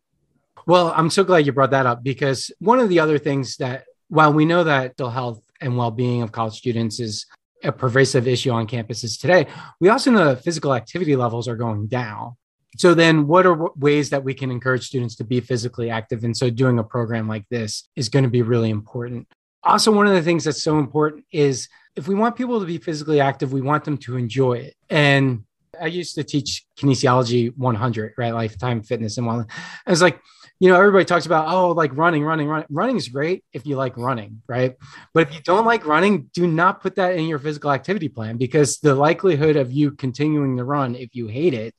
Well, 0.67 0.93
I'm 0.95 1.09
so 1.09 1.23
glad 1.23 1.45
you 1.47 1.51
brought 1.51 1.71
that 1.71 1.87
up 1.87 2.03
because 2.03 2.51
one 2.59 2.79
of 2.79 2.89
the 2.89 2.99
other 2.99 3.17
things 3.17 3.57
that, 3.57 3.85
while 4.07 4.31
we 4.31 4.45
know 4.45 4.63
that 4.63 4.83
mental 4.99 5.09
health 5.09 5.41
and 5.61 5.77
well-being 5.77 6.21
of 6.21 6.31
college 6.31 6.55
students 6.55 6.99
is 6.99 7.25
a 7.63 7.71
pervasive 7.71 8.27
issue 8.27 8.51
on 8.51 8.67
campuses 8.67 9.19
today, 9.19 9.47
we 9.79 9.89
also 9.89 10.11
know 10.11 10.25
that 10.25 10.43
physical 10.43 10.73
activity 10.73 11.15
levels 11.15 11.47
are 11.47 11.55
going 11.55 11.87
down. 11.87 12.35
So 12.77 12.93
then 12.93 13.27
what 13.27 13.45
are 13.45 13.71
ways 13.75 14.11
that 14.11 14.23
we 14.23 14.33
can 14.33 14.51
encourage 14.51 14.85
students 14.85 15.15
to 15.17 15.23
be 15.23 15.39
physically 15.39 15.89
active? 15.89 16.23
And 16.23 16.37
so 16.37 16.49
doing 16.49 16.79
a 16.79 16.83
program 16.83 17.27
like 17.27 17.45
this 17.49 17.89
is 17.95 18.09
going 18.09 18.23
to 18.23 18.29
be 18.29 18.41
really 18.41 18.69
important. 18.69 19.27
Also, 19.63 19.91
one 19.91 20.07
of 20.07 20.13
the 20.13 20.21
things 20.21 20.45
that's 20.45 20.63
so 20.63 20.79
important 20.79 21.25
is 21.31 21.67
if 21.95 22.07
we 22.07 22.15
want 22.15 22.37
people 22.37 22.59
to 22.59 22.65
be 22.65 22.77
physically 22.77 23.19
active, 23.19 23.51
we 23.51 23.61
want 23.61 23.83
them 23.83 23.97
to 23.97 24.15
enjoy 24.15 24.53
it. 24.53 24.75
And 24.89 25.43
I 25.81 25.87
used 25.87 26.15
to 26.15 26.23
teach 26.23 26.65
kinesiology 26.77 27.55
100, 27.57 28.13
right? 28.17 28.33
Lifetime 28.33 28.83
fitness 28.83 29.17
and 29.17 29.27
wellness. 29.27 29.49
I 29.85 29.89
was 29.89 30.01
like, 30.01 30.21
you 30.59 30.67
know, 30.67 30.75
everybody 30.75 31.05
talks 31.05 31.25
about, 31.25 31.47
oh, 31.47 31.71
like 31.71 31.95
running, 31.95 32.23
running, 32.23 32.47
running. 32.47 32.67
Running 32.69 32.97
is 32.97 33.07
great 33.07 33.45
if 33.53 33.65
you 33.65 33.77
like 33.77 33.95
running, 33.97 34.41
right? 34.47 34.75
But 35.13 35.29
if 35.29 35.33
you 35.33 35.41
don't 35.41 35.65
like 35.65 35.85
running, 35.85 36.29
do 36.33 36.47
not 36.47 36.81
put 36.81 36.95
that 36.95 37.15
in 37.15 37.27
your 37.27 37.39
physical 37.39 37.71
activity 37.71 38.09
plan 38.09 38.37
because 38.37 38.79
the 38.79 38.93
likelihood 38.93 39.55
of 39.55 39.71
you 39.71 39.91
continuing 39.91 40.57
to 40.57 40.65
run 40.65 40.95
if 40.95 41.15
you 41.15 41.27
hate 41.27 41.53
it 41.53 41.73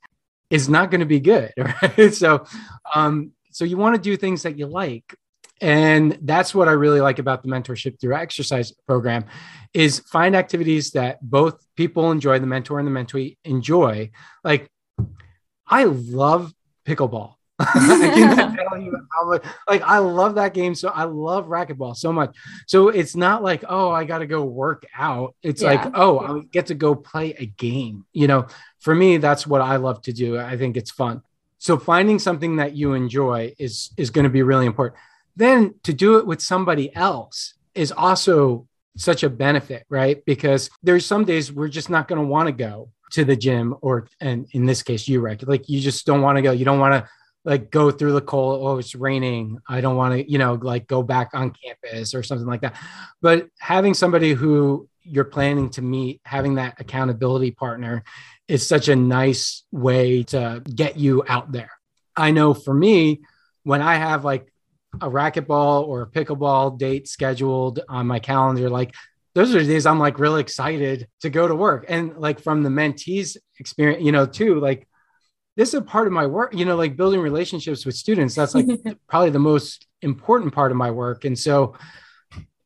is 0.49 0.69
not 0.69 0.91
going 0.91 1.01
to 1.01 1.07
be 1.07 1.21
good, 1.21 1.53
right? 1.59 2.15
so, 2.15 2.45
um, 2.95 3.33
so 3.51 3.65
you 3.65 3.77
want 3.77 3.97
to 3.97 4.01
do 4.01 4.17
things 4.17 4.43
that 4.45 4.57
you 4.57 4.67
like 4.67 5.15
and 5.61 6.19
that's 6.23 6.55
what 6.55 6.69
i 6.69 6.73
really 6.73 7.01
like 7.01 7.19
about 7.19 7.43
the 7.43 7.49
mentorship 7.49 8.01
through 8.01 8.15
exercise 8.15 8.73
program 8.87 9.25
is 9.75 10.01
find 10.01 10.35
activities 10.35 10.93
that 10.93 11.19
both 11.21 11.63
people 11.77 12.11
enjoy 12.11 12.39
the 12.39 12.47
mentor 12.47 12.79
and 12.79 12.89
the 12.89 12.93
mentee 12.93 13.37
enjoy 13.45 14.11
like 14.43 14.69
i 15.67 15.85
love 15.85 16.53
pickleball 16.87 17.35
I 17.61 18.11
can 18.15 18.57
tell 18.57 18.81
you 18.81 18.97
how 19.13 19.29
much 19.29 19.45
like 19.69 19.83
I 19.83 19.99
love 19.99 20.37
that 20.37 20.55
game. 20.55 20.75
So 20.75 20.89
I 20.89 21.05
love 21.05 21.47
racquetball 21.47 21.97
so 21.97 22.13
much. 22.13 22.37
So 22.67 22.89
it's 22.89 23.15
not 23.15 23.43
like, 23.43 23.65
oh, 23.69 23.91
I 23.91 24.05
gotta 24.05 24.27
go 24.27 24.45
work 24.45 24.87
out. 24.97 25.35
It's 25.43 25.63
yeah. 25.63 25.73
like, 25.73 25.93
oh, 25.95 26.19
I 26.19 26.41
get 26.51 26.67
to 26.67 26.75
go 26.75 26.95
play 26.95 27.35
a 27.39 27.47
game. 27.47 28.05
You 28.13 28.27
know, 28.27 28.47
for 28.81 28.95
me, 28.95 29.19
that's 29.19 29.47
what 29.47 29.61
I 29.61 29.77
love 29.77 30.03
to 30.03 30.13
do. 30.13 30.39
I 30.39 30.57
think 30.57 30.77
it's 30.77 30.91
fun. 30.91 31.23
So 31.59 31.79
finding 31.79 32.19
something 32.19 32.57
that 32.57 32.75
you 32.75 32.95
enjoy 32.95 33.55
is 33.59 33.91
is 33.97 34.11
going 34.11 34.25
to 34.25 34.31
be 34.31 34.43
really 34.43 34.67
important. 34.67 34.99
Then 35.37 35.75
to 35.85 35.93
do 35.93 36.19
it 36.19 36.27
with 36.27 36.41
somebody 36.41 36.95
else 36.95 37.55
is 37.75 37.93
also 37.93 38.67
such 38.97 39.23
a 39.23 39.31
benefit, 39.31 39.85
right? 39.89 40.25
Because 40.25 40.71
there's 40.83 41.07
some 41.07 41.25
days 41.25 41.53
we're 41.53 41.69
just 41.69 41.91
not 41.91 42.09
going 42.09 42.21
to 42.21 42.27
want 42.27 42.49
to 42.49 42.53
go 42.53 42.91
to 43.11 43.25
the 43.25 43.37
gym 43.37 43.75
or 43.83 44.07
and 44.21 44.49
in 44.53 44.67
this 44.67 44.83
case 44.83 45.09
you 45.09 45.21
right 45.21 45.47
like 45.47 45.69
you 45.69 45.81
just 45.81 46.07
don't 46.07 46.23
want 46.23 46.37
to 46.37 46.43
go 46.43 46.53
you 46.53 46.65
don't 46.65 46.79
want 46.79 46.95
to 46.95 47.11
like 47.45 47.71
go 47.71 47.91
through 47.91 48.13
the 48.13 48.21
cold 48.21 48.61
oh 48.63 48.79
it's 48.79 48.95
raining. 48.95 49.59
I 49.69 49.81
don't 49.81 49.97
want 49.97 50.15
to 50.15 50.31
you 50.31 50.39
know 50.39 50.55
like 50.55 50.87
go 50.87 51.03
back 51.03 51.31
on 51.35 51.53
campus 51.53 52.15
or 52.15 52.23
something 52.23 52.47
like 52.47 52.63
that. 52.63 52.77
But 53.21 53.49
having 53.59 53.95
somebody 53.95 54.33
who 54.33 54.89
you're 55.03 55.25
planning 55.25 55.71
to 55.71 55.83
meet 55.83 56.21
having 56.25 56.57
that 56.57 56.81
accountability 56.81 57.51
partner 57.51 58.05
is 58.49 58.67
such 58.67 58.89
a 58.89 58.97
nice 58.97 59.65
way 59.71 60.23
to 60.25 60.63
get 60.75 60.99
you 60.99 61.25
out 61.27 61.53
there. 61.53 61.71
I 62.17 62.31
know 62.33 62.55
for 62.55 62.75
me 62.75 63.23
when 63.63 63.83
i 63.83 63.95
have 63.95 64.25
like 64.25 64.51
a 65.01 65.09
racquetball 65.09 65.87
or 65.87 66.03
a 66.03 66.07
pickleball 66.07 66.79
date 66.79 67.09
scheduled 67.09 67.81
on 67.89 68.07
my 68.07 68.19
calendar, 68.19 68.69
like 68.69 68.95
those 69.35 69.55
are 69.55 69.63
days 69.63 69.87
I'm 69.87 69.99
like 69.99 70.19
really 70.19 70.41
excited 70.41 71.07
to 71.21 71.31
go 71.31 71.47
to 71.47 71.55
work. 71.55 71.87
And 71.89 72.17
like 72.17 72.41
from 72.41 72.63
the 72.63 72.71
mentees 72.71 73.37
experience, 73.59 74.05
you 74.05 74.13
know, 74.13 74.27
too, 74.27 74.59
like 74.59 74.89
this 75.57 75.69
is 75.69 75.75
a 75.75 75.83
part 75.83 76.07
of 76.07 76.13
my 76.13 76.27
work, 76.27 76.55
you 76.55 76.65
know, 76.65 76.77
like 76.77 76.97
building 76.97 77.21
relationships 77.21 77.85
with 77.85 77.95
students. 77.97 78.35
That's 78.35 78.55
like 78.55 78.67
probably 79.09 79.31
the 79.31 79.39
most 79.39 79.87
important 80.03 80.55
part 80.55 80.71
of 80.71 80.77
my 80.77 80.91
work. 80.91 81.25
And 81.25 81.39
so 81.39 81.77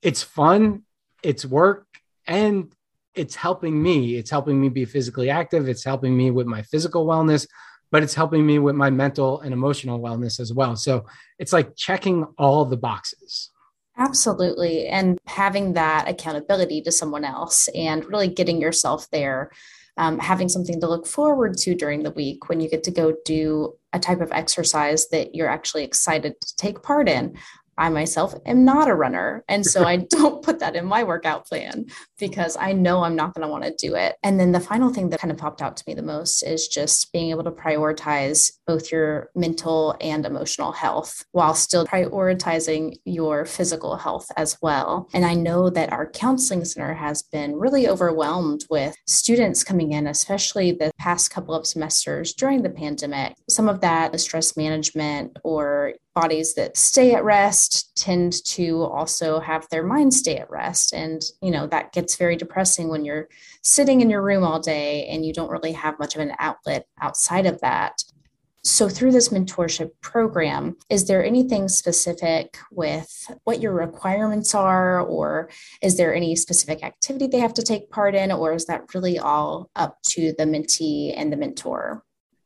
it's 0.03 0.23
fun, 0.23 0.83
it's 1.23 1.45
work, 1.45 1.87
and 2.27 2.73
it's 3.15 3.35
helping 3.35 3.83
me. 3.83 4.17
It's 4.17 4.31
helping 4.31 4.61
me 4.61 4.69
be 4.69 4.85
physically 4.85 5.31
active. 5.31 5.69
It's 5.69 5.85
helping 5.85 6.17
me 6.17 6.31
with 6.31 6.47
my 6.47 6.63
physical 6.63 7.07
wellness 7.07 7.47
but 7.95 8.03
it's 8.03 8.15
helping 8.15 8.45
me 8.45 8.59
with 8.59 8.75
my 8.75 8.91
mental 8.91 9.41
and 9.43 9.53
emotional 9.53 10.01
wellness 10.01 10.41
as 10.41 10.53
well. 10.53 10.75
So 10.75 11.07
it's 11.39 11.53
like 11.53 11.77
checking 11.77 12.25
all 12.37 12.65
the 12.65 12.77
boxes. 12.77 13.53
Absolutely. 13.97 14.89
And 14.89 15.17
having 15.27 15.75
that 15.75 16.09
accountability 16.09 16.83
to 16.83 16.91
someone 16.91 17.25
else 17.25 17.69
and 17.69 18.05
really 18.05 18.27
getting 18.27 18.61
yourself 18.61 19.09
there, 19.13 19.53
um, 19.97 20.19
having 20.19 20.49
something 20.49 20.81
to 20.81 20.89
look 20.89 21.07
forward 21.07 21.57
to 21.59 21.75
during 21.75 22.03
the 22.03 22.11
week 22.11 22.49
when 22.49 22.61
you 22.61 22.69
get 22.69 22.85
to 22.85 22.91
go 22.91 23.15
do 23.25 23.75
a 23.93 23.99
type 23.99 24.21
of 24.21 24.33
exercise 24.33 25.09
that 25.09 25.35
you're 25.35 25.49
actually 25.49 25.85
excited 25.85 26.41
to 26.41 26.57
take 26.57 26.83
part 26.83 27.09
in. 27.09 27.37
I 27.79 27.89
myself 27.89 28.35
am 28.47 28.65
not 28.65 28.89
a 28.89 28.95
runner. 28.95 29.45
And 29.49 29.65
so 29.65 29.85
I 29.85 29.97
don't 30.11 30.43
put 30.43 30.61
that 30.61 30.77
in 30.77 30.85
my 30.85 31.03
workout 31.03 31.47
plan 31.47 31.87
because 32.19 32.57
I 32.59 32.73
know 32.73 33.03
I'm 33.03 33.17
not 33.17 33.35
going 33.35 33.47
to 33.47 33.51
want 33.51 33.65
to 33.65 33.75
do 33.77 33.95
it. 33.95 34.17
And 34.23 34.39
then 34.39 34.53
the 34.53 34.61
final 34.61 34.93
thing 34.93 35.11
that 35.11 35.21
kind 35.21 35.33
of 35.33 35.39
popped 35.39 35.63
out 35.63 35.77
to 35.77 35.85
me 35.87 35.95
the 35.95 36.03
most 36.03 36.43
is 36.43 36.69
just 36.69 37.13
being 37.13 37.31
able 37.31 37.45
to 37.45 37.51
prioritize 37.51 38.53
both 38.67 38.91
your 38.91 39.31
mental 39.35 39.97
and 40.01 40.25
emotional 40.25 40.73
health 40.73 41.25
while 41.33 41.55
still 41.55 41.87
prioritizing 41.87 42.97
your 43.05 43.45
physical 43.45 43.97
health 43.97 44.31
as 44.37 44.57
well. 44.63 45.09
And 45.13 45.25
I 45.25 45.35
know 45.35 45.71
that 45.71 45.93
our 45.93 46.09
counseling 46.11 46.65
center 46.65 46.95
has 46.95 47.23
been 47.23 47.57
really 47.57 47.89
overwhelmed 47.89 48.65
with 48.71 48.97
students 49.07 49.65
coming 49.65 49.93
in, 49.93 50.07
especially 50.07 50.73
the 50.73 50.93
past 50.99 51.31
couple 51.31 51.55
of 51.55 51.67
semesters 51.67 52.33
during 52.33 52.63
the 52.63 52.71
pandemic. 52.71 53.37
Some 53.49 53.69
of 53.69 53.81
that 53.81 54.15
is 54.15 54.23
stress 54.23 54.57
management 54.57 55.39
or 55.45 55.95
bodies 56.15 56.55
that 56.55 56.77
stay 56.77 57.13
at 57.13 57.25
rest 57.25 57.97
tend 57.97 58.33
to 58.45 58.83
also 58.83 59.41
have 59.41 59.69
their 59.69 59.83
mind 59.83 60.15
stay 60.15 60.37
at 60.37 60.51
rest. 60.51 60.93
And 60.93 61.23
you 61.43 61.51
know 61.51 61.67
that 61.67 61.93
gets 61.93 62.17
very 62.17 62.37
depressing 62.37 62.89
when 62.89 63.05
you're 63.05 63.29
sitting 63.63 64.01
in 64.01 64.11
your 64.11 64.23
room 64.23 64.45
all 64.45 64.61
day 64.61 65.07
and 65.07 65.27
you 65.27 65.33
don't 65.33 65.51
really 65.51 65.73
have 65.73 65.99
much 65.99 66.15
of 66.15 66.21
an 66.21 66.33
outlet 66.39 66.87
outside 67.01 67.47
of 67.47 67.61
that. 67.61 68.03
So 68.67 68.89
through 68.89 69.13
this 69.13 69.29
mentorship 69.29 69.91
program 70.01 70.77
is 70.89 71.07
there 71.07 71.23
anything 71.23 71.69
specific 71.69 72.57
with 72.71 73.31
what 73.43 73.61
your 73.61 73.73
requirements 73.73 74.55
are? 74.55 75.01
Or 75.01 75.51
is 75.83 75.97
there 75.97 76.15
any 76.15 76.37
specific 76.37 76.83
activity 76.83 77.27
they 77.27 77.41
have 77.41 77.55
to 77.55 77.63
take 77.63 77.91
part 77.91 78.15
in? 78.15 78.33
Or 78.33 78.55
is 78.55 78.67
that 78.67 78.95
really 78.95 79.19
all 79.19 79.69
up 79.77 80.01
to 80.11 80.33
the 80.39 80.45
mentee 80.45 81.13
and 81.15 81.33
the 81.33 81.37
mentor 81.37 82.04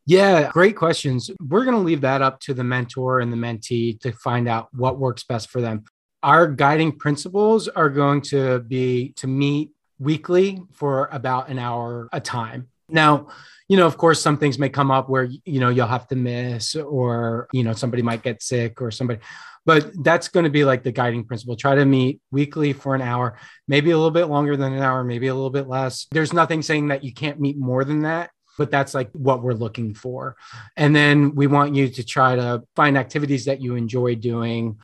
yeah, 0.09 0.49
great 0.49 0.75
questions. 0.75 1.31
We're 1.38 1.65
going 1.65 1.77
to 1.77 1.83
leave 1.83 2.00
that 2.00 2.23
up 2.23 2.41
to 2.41 2.55
the 2.55 2.65
mentor 2.65 3.21
and 3.21 3.31
the 3.31 3.37
mentee 3.37 4.00
to 4.00 4.12
find 4.12 4.49
out 4.49 4.69
what 4.73 4.99
works 4.99 5.23
best 5.23 5.50
for 5.50 5.61
them. 5.61 5.85
Our 6.23 6.49
guiding 6.49 6.93
principles 6.93 7.69
are 7.69 7.91
going 7.91 8.23
to 8.23 8.61
be 8.61 9.12
to 9.17 9.27
meet 9.27 9.71
weekly 9.99 10.62
for 10.73 11.11
about 11.12 11.50
an 11.50 11.59
hour 11.59 12.09
a 12.11 12.21
time. 12.21 12.69
Now, 12.88 13.29
you 13.69 13.77
know, 13.77 13.87
of 13.87 13.99
course, 13.99 14.23
some 14.23 14.38
things 14.38 14.59
may 14.59 14.71
come 14.71 14.91
up 14.91 15.11
where, 15.11 15.25
you 15.45 15.61
know, 15.61 15.69
you'll 15.69 15.87
have 15.87 16.09
to 16.09 16.17
miss 16.17 16.75
or, 16.75 17.47
you 17.53 17.62
know, 17.62 17.75
somebody 17.75 18.03
might 18.03 18.23
get 18.23 18.43
sick 18.43 18.81
or 18.81 18.91
somebody, 18.91 19.21
but 19.67 19.93
that's 20.03 20.29
going 20.29 20.45
to 20.45 20.50
be 20.50 20.65
like 20.65 20.85
the 20.85 20.91
guiding 20.91 21.23
principle. 21.23 21.55
Try 21.55 21.75
to 21.75 21.85
meet 21.85 22.23
weekly 22.31 22.73
for 22.73 22.95
an 22.95 23.03
hour, 23.03 23.38
maybe 23.67 23.91
a 23.91 23.97
little 23.99 24.11
bit 24.11 24.31
longer 24.31 24.57
than 24.57 24.73
an 24.73 24.81
hour, 24.81 25.05
maybe 25.05 25.27
a 25.27 25.35
little 25.35 25.50
bit 25.50 25.69
less. 25.69 26.07
There's 26.12 26.33
nothing 26.33 26.62
saying 26.62 26.88
that 26.88 27.05
you 27.05 27.12
can't 27.12 27.38
meet 27.38 27.59
more 27.59 27.85
than 27.85 28.05
that 28.05 28.31
but 28.59 28.71
that's 28.71 28.93
like 28.93 29.11
what 29.12 29.43
we're 29.43 29.55
looking 29.55 29.95
for. 29.95 30.37
And 30.77 30.95
then 30.95 31.35
we 31.35 31.47
want 31.47 31.75
you 31.75 31.88
to 31.88 32.05
try 32.05 32.35
to 32.37 32.65
find 32.77 32.99
activities 32.99 33.47
that 33.47 33.62
you 33.62 33.77
enjoy 33.77 34.17
doing. 34.17 34.79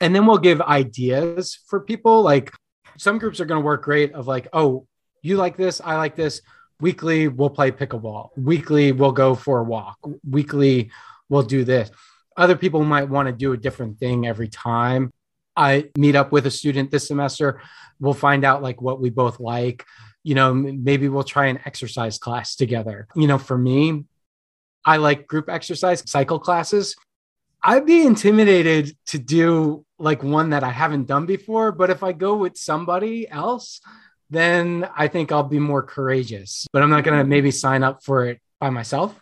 And 0.00 0.14
then 0.14 0.26
we'll 0.26 0.38
give 0.38 0.60
ideas 0.60 1.58
for 1.68 1.80
people. 1.80 2.20
Like 2.20 2.52
some 2.98 3.18
groups 3.18 3.40
are 3.40 3.46
going 3.46 3.60
to 3.62 3.64
work 3.64 3.84
great 3.84 4.12
of 4.12 4.26
like, 4.26 4.48
oh, 4.52 4.86
you 5.22 5.36
like 5.36 5.56
this, 5.56 5.80
I 5.82 5.96
like 5.96 6.16
this. 6.16 6.42
Weekly, 6.80 7.28
we'll 7.28 7.48
play 7.48 7.70
pickleball. 7.70 8.30
Weekly, 8.36 8.92
we'll 8.92 9.12
go 9.12 9.34
for 9.34 9.60
a 9.60 9.64
walk. 9.64 9.96
Weekly, 10.28 10.90
we'll 11.30 11.42
do 11.42 11.64
this. 11.64 11.90
Other 12.36 12.56
people 12.56 12.84
might 12.84 13.08
want 13.08 13.28
to 13.28 13.32
do 13.32 13.52
a 13.52 13.56
different 13.56 13.98
thing 13.98 14.26
every 14.26 14.48
time. 14.48 15.10
I 15.56 15.88
meet 15.96 16.16
up 16.16 16.32
with 16.32 16.44
a 16.46 16.50
student 16.50 16.90
this 16.90 17.06
semester. 17.06 17.62
We'll 17.98 18.12
find 18.12 18.44
out 18.44 18.62
like 18.62 18.82
what 18.82 19.00
we 19.00 19.08
both 19.08 19.40
like 19.40 19.86
you 20.26 20.34
know, 20.34 20.52
maybe 20.52 21.08
we'll 21.08 21.22
try 21.22 21.46
an 21.46 21.60
exercise 21.66 22.18
class 22.18 22.56
together. 22.56 23.06
You 23.14 23.28
know, 23.28 23.38
for 23.38 23.56
me, 23.56 24.06
I 24.84 24.96
like 24.96 25.28
group 25.28 25.48
exercise 25.48 26.02
cycle 26.04 26.40
classes. 26.40 26.96
I'd 27.62 27.86
be 27.86 28.04
intimidated 28.04 28.96
to 29.06 29.20
do 29.20 29.84
like 30.00 30.24
one 30.24 30.50
that 30.50 30.64
I 30.64 30.70
haven't 30.70 31.06
done 31.06 31.26
before, 31.26 31.70
but 31.70 31.90
if 31.90 32.02
I 32.02 32.10
go 32.10 32.34
with 32.34 32.56
somebody 32.56 33.30
else, 33.30 33.80
then 34.28 34.88
I 34.96 35.06
think 35.06 35.30
I'll 35.30 35.44
be 35.44 35.60
more 35.60 35.84
courageous. 35.84 36.66
But 36.72 36.82
I'm 36.82 36.90
not 36.90 37.04
going 37.04 37.18
to 37.18 37.24
maybe 37.24 37.52
sign 37.52 37.84
up 37.84 38.02
for 38.02 38.26
it 38.26 38.40
by 38.58 38.70
myself. 38.70 39.16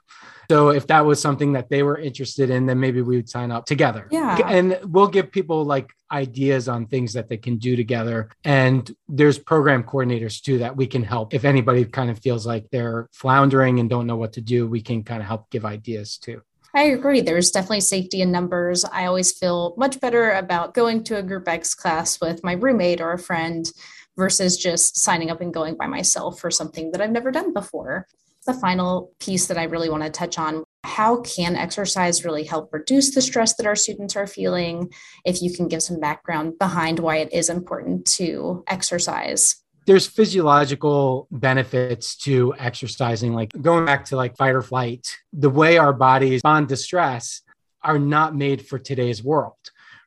So 0.50 0.70
if 0.70 0.86
that 0.88 1.04
was 1.04 1.20
something 1.20 1.52
that 1.52 1.68
they 1.68 1.82
were 1.82 1.98
interested 1.98 2.50
in, 2.50 2.66
then 2.66 2.80
maybe 2.80 3.02
we 3.02 3.16
would 3.16 3.28
sign 3.28 3.50
up 3.50 3.66
together. 3.66 4.08
Yeah. 4.10 4.38
And 4.46 4.78
we'll 4.84 5.08
give 5.08 5.30
people 5.30 5.64
like 5.64 5.90
ideas 6.10 6.68
on 6.68 6.86
things 6.86 7.12
that 7.14 7.28
they 7.28 7.36
can 7.36 7.56
do 7.56 7.76
together. 7.76 8.30
And 8.44 8.94
there's 9.08 9.38
program 9.38 9.84
coordinators 9.84 10.40
too 10.40 10.58
that 10.58 10.76
we 10.76 10.86
can 10.86 11.02
help. 11.02 11.34
If 11.34 11.44
anybody 11.44 11.84
kind 11.84 12.10
of 12.10 12.18
feels 12.18 12.46
like 12.46 12.66
they're 12.70 13.08
floundering 13.12 13.80
and 13.80 13.90
don't 13.90 14.06
know 14.06 14.16
what 14.16 14.32
to 14.34 14.40
do, 14.40 14.66
we 14.66 14.80
can 14.80 15.02
kind 15.02 15.20
of 15.20 15.28
help 15.28 15.50
give 15.50 15.64
ideas 15.64 16.18
too. 16.18 16.42
I 16.76 16.84
agree. 16.84 17.20
There's 17.20 17.52
definitely 17.52 17.82
safety 17.82 18.20
in 18.20 18.32
numbers. 18.32 18.84
I 18.84 19.06
always 19.06 19.30
feel 19.30 19.74
much 19.76 20.00
better 20.00 20.32
about 20.32 20.74
going 20.74 21.04
to 21.04 21.18
a 21.18 21.22
Group 21.22 21.48
X 21.48 21.72
class 21.72 22.20
with 22.20 22.42
my 22.42 22.52
roommate 22.52 23.00
or 23.00 23.12
a 23.12 23.18
friend 23.18 23.70
versus 24.16 24.56
just 24.56 24.98
signing 24.98 25.30
up 25.30 25.40
and 25.40 25.54
going 25.54 25.76
by 25.76 25.86
myself 25.86 26.40
for 26.40 26.50
something 26.50 26.90
that 26.90 27.00
I've 27.00 27.10
never 27.10 27.30
done 27.30 27.52
before. 27.52 28.08
The 28.46 28.54
final 28.54 29.12
piece 29.20 29.46
that 29.46 29.58
I 29.58 29.64
really 29.64 29.88
want 29.88 30.02
to 30.02 30.10
touch 30.10 30.38
on. 30.38 30.64
How 30.84 31.20
can 31.22 31.56
exercise 31.56 32.24
really 32.24 32.44
help 32.44 32.72
reduce 32.72 33.14
the 33.14 33.22
stress 33.22 33.54
that 33.56 33.66
our 33.66 33.76
students 33.76 34.16
are 34.16 34.26
feeling? 34.26 34.92
If 35.24 35.40
you 35.40 35.52
can 35.52 35.68
give 35.68 35.82
some 35.82 35.98
background 35.98 36.58
behind 36.58 36.98
why 36.98 37.16
it 37.16 37.32
is 37.32 37.48
important 37.48 38.06
to 38.12 38.64
exercise. 38.66 39.56
There's 39.86 40.06
physiological 40.06 41.28
benefits 41.30 42.16
to 42.18 42.54
exercising 42.58 43.34
like 43.34 43.50
going 43.60 43.84
back 43.84 44.06
to 44.06 44.16
like 44.16 44.36
fight 44.36 44.54
or 44.54 44.62
flight 44.62 45.18
the 45.32 45.50
way 45.50 45.76
our 45.76 45.92
bodies 45.92 46.42
bond 46.42 46.70
to 46.70 46.76
stress 46.76 47.42
are 47.82 47.98
not 47.98 48.34
made 48.34 48.66
for 48.66 48.78
today's 48.78 49.22
world 49.22 49.56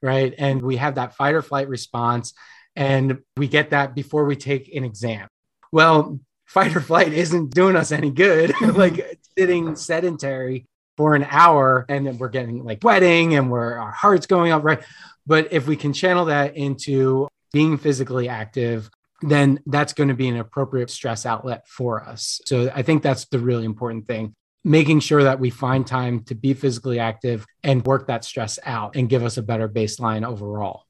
right? 0.02 0.34
And 0.38 0.62
we 0.62 0.78
have 0.78 0.96
that 0.96 1.16
fight 1.16 1.36
or 1.36 1.42
flight 1.42 1.68
response 1.68 2.34
and 2.76 3.20
we 3.36 3.48
get 3.48 3.72
that 3.72 3.96
before 3.96 4.26
we 4.26 4.36
take 4.36 4.74
an 4.76 4.84
exam. 4.84 5.28
Well 5.72 6.20
fight 6.48 6.76
or 6.76 6.82
flight 6.82 7.14
isn't 7.14 7.54
doing 7.54 7.76
us 7.76 7.92
any 7.92 8.10
good 8.10 8.54
like 8.76 9.20
sitting 9.38 9.76
sedentary 9.76 10.66
for 10.96 11.14
an 11.14 11.26
hour 11.30 11.86
and 11.90 12.08
then 12.08 12.18
we're 12.18 12.30
getting 12.30 12.64
like 12.64 12.82
sweating 12.82 13.36
and 13.36 13.52
we're 13.52 13.78
our 13.78 13.92
heart's 13.92 14.26
going 14.26 14.52
up 14.52 14.64
right 14.64 14.82
but 15.28 15.52
if 15.52 15.68
we 15.68 15.76
can 15.76 15.94
channel 15.94 16.26
that 16.26 16.58
into 16.58 17.28
being 17.54 17.78
physically 17.78 18.28
active 18.28 18.90
then 19.22 19.60
that's 19.66 19.94
going 19.94 20.10
to 20.10 20.14
be 20.14 20.28
an 20.28 20.38
appropriate 20.38 20.90
stress 20.90 21.26
outlet 21.26 21.68
for 21.68 22.04
us. 22.04 22.40
So 22.46 22.72
I 22.74 22.82
think 22.84 23.04
that's 23.04 23.26
the 23.26 23.40
really 23.40 23.66
important 23.66 24.08
thing. 24.08 24.34
Making 24.64 25.00
sure 25.00 25.24
that 25.24 25.40
we 25.40 25.50
find 25.50 25.88
time 25.88 26.24
to 26.26 26.36
be 26.36 26.54
physically 26.54 27.00
active 27.00 27.46
and 27.64 27.86
work 27.86 28.08
that 28.08 28.26
stress 28.26 28.60
out 28.66 28.96
and 28.96 29.10
give 29.10 29.24
us 29.24 29.38
a 29.38 29.44
better 29.44 29.70
baseline 29.70 30.28
overall. 30.28 30.84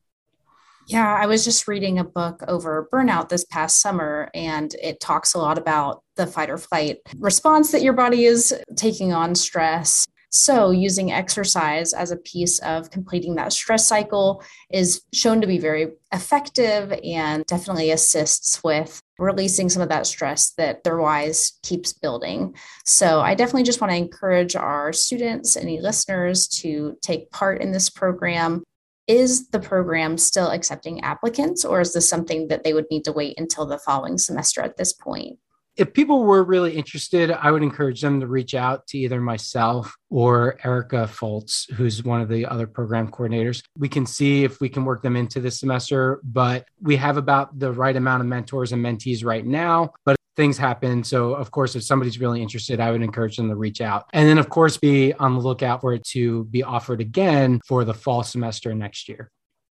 Yeah, 0.88 1.14
I 1.14 1.28
was 1.28 1.44
just 1.44 1.68
reading 1.68 2.00
a 2.00 2.04
book 2.04 2.44
over 2.48 2.88
burnout 2.92 3.30
this 3.30 3.46
past 3.46 3.82
summer, 3.82 4.30
and 4.34 4.74
it 4.82 5.00
talks 5.00 5.34
a 5.34 5.38
lot 5.38 5.58
about 5.58 6.02
the 6.16 6.26
fight 6.26 6.50
or 6.50 6.58
flight 6.58 6.98
response 7.18 7.72
that 7.72 7.82
your 7.82 7.94
body 7.94 8.26
is 8.26 8.54
taking 8.76 9.14
on 9.14 9.36
stress 9.36 10.08
so, 10.30 10.72
using 10.72 11.12
exercise 11.12 11.94
as 11.94 12.12
a 12.12 12.18
piece 12.18 12.60
of 12.60 12.92
completing 12.92 13.36
that 13.36 13.54
stress 13.54 13.88
cycle 13.88 14.44
is 14.70 15.02
shown 15.14 15.40
to 15.40 15.48
be 15.48 15.58
very 15.58 15.94
effective 16.12 16.94
and 17.04 17.46
definitely 17.46 17.92
assists 17.92 18.62
with 18.62 19.02
releasing 19.20 19.70
some 19.70 19.82
of 19.82 19.90
that 19.90 20.06
stress 20.06 20.52
that 20.52 20.82
otherwise 20.86 21.54
keeps 21.64 21.94
building. 21.94 22.56
So, 22.86 23.22
I 23.22 23.36
definitely 23.36 23.64
just 23.64 23.80
want 23.80 23.92
to 23.92 23.98
encourage 23.98 24.58
our 24.58 24.92
students, 24.92 25.56
any 25.56 25.80
listeners, 25.80 26.48
to 26.60 26.98
take 27.02 27.32
part 27.32 27.62
in 27.62 27.72
this 27.72 27.90
program. 27.90 28.64
Is 29.08 29.50
the 29.50 29.60
program 29.60 30.18
still 30.18 30.50
accepting 30.50 31.02
applicants, 31.02 31.64
or 31.64 31.80
is 31.82 31.94
this 31.94 32.10
something 32.10 32.50
that 32.50 32.64
they 32.64 32.74
would 32.74 32.88
need 32.92 33.06
to 33.06 33.14
wait 33.14 33.40
until 33.40 33.66
the 33.66 33.80
following 33.80 34.18
semester 34.18 34.62
at 34.62 34.78
this 34.78 34.92
point? 34.94 35.40
if 35.78 35.94
people 35.94 36.24
were 36.24 36.44
really 36.44 36.76
interested, 36.76 37.32
I 37.32 37.52
would 37.52 37.62
encourage 37.62 38.02
them 38.02 38.20
to 38.20 38.28
reach 38.28 38.56
out 38.56 38.88
to 38.88 38.98
either 38.98 39.22
myself 39.22 39.96
or 40.10 40.58
Erica 40.64 41.08
Foltz, 41.12 41.72
who's 41.72 42.04
one 42.04 42.20
of 42.20 42.30
the 42.30 42.48
other 42.48 42.66
program 42.66 43.10
coordinators. 43.10 43.62
We 43.78 43.88
can 43.88 44.06
see 44.06 44.44
if 44.44 44.60
we 44.60 44.70
can 44.70 44.86
work 44.86 45.04
them 45.04 45.16
into 45.16 45.40
this 45.40 45.60
semester, 45.60 46.20
but 46.24 46.66
we 46.82 46.96
have 46.96 47.18
about 47.18 47.58
the 47.60 47.72
right 47.72 47.96
amount 47.96 48.22
of 48.22 48.28
mentors 48.28 48.72
and 48.72 48.84
mentees 48.84 49.24
right 49.24 49.46
now. 49.46 49.94
But 50.04 50.16
things 50.38 50.58
happen. 50.58 51.04
So, 51.04 51.34
of 51.34 51.52
course, 51.52 51.76
if 51.76 51.84
somebody's 51.84 52.20
really 52.20 52.42
interested, 52.42 52.80
I 52.80 52.92
would 52.92 53.02
encourage 53.02 53.36
them 53.36 53.50
to 53.50 53.56
reach 53.56 53.82
out. 53.82 54.06
And 54.14 54.30
then, 54.30 54.38
of 54.38 54.50
course, 54.50 54.78
be 54.78 55.12
on 55.14 55.34
the 55.34 55.42
lookout 55.42 55.82
for 55.82 55.94
it 55.94 56.06
to 56.12 56.46
be 56.46 56.64
offered 56.64 57.02
again 57.02 57.60
for 57.66 57.84
the 57.84 57.94
fall 57.94 58.24
semester 58.24 58.74
next 58.74 59.10
year. 59.10 59.32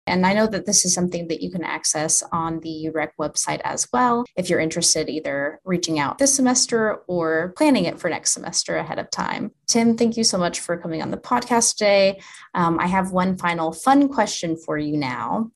And 0.07 0.26
I 0.26 0.33
know 0.33 0.49
that 0.49 0.66
this 0.66 0.85
is 0.85 0.92
something 0.92 1.28
that 1.28 1.42
you 1.42 1.50
can 1.50 1.62
access 1.62 2.25
on 2.33 2.59
the 2.61 2.90
UREC 2.92 3.11
website 3.21 3.61
as 3.62 3.87
well 3.92 4.25
if 4.37 4.50
you're 4.50 4.59
interested 4.59 5.09
either 5.09 5.61
reaching 5.64 6.00
out 6.00 6.19
this 6.19 6.35
semester 6.35 6.97
or 7.06 7.54
planning 7.56 7.84
it 7.84 8.00
for 8.00 8.10
next 8.10 8.32
semester 8.32 8.76
ahead 8.76 8.99
of 8.99 9.10
time. 9.10 9.52
Tim, 9.69 9.97
thank 9.97 10.17
you 10.17 10.25
so 10.25 10.39
much 10.39 10.58
for 10.58 10.76
coming 10.76 11.02
on 11.02 11.13
the 11.13 11.17
podcast 11.17 11.76
today. 11.76 12.21
Um, 12.54 12.80
I 12.80 12.89
have 12.89 13.13
one 13.13 13.36
final 13.36 13.73
fun 13.73 14.08
question 14.08 14.56
for 14.56 14.76
you 14.76 14.97
now. 14.97 15.52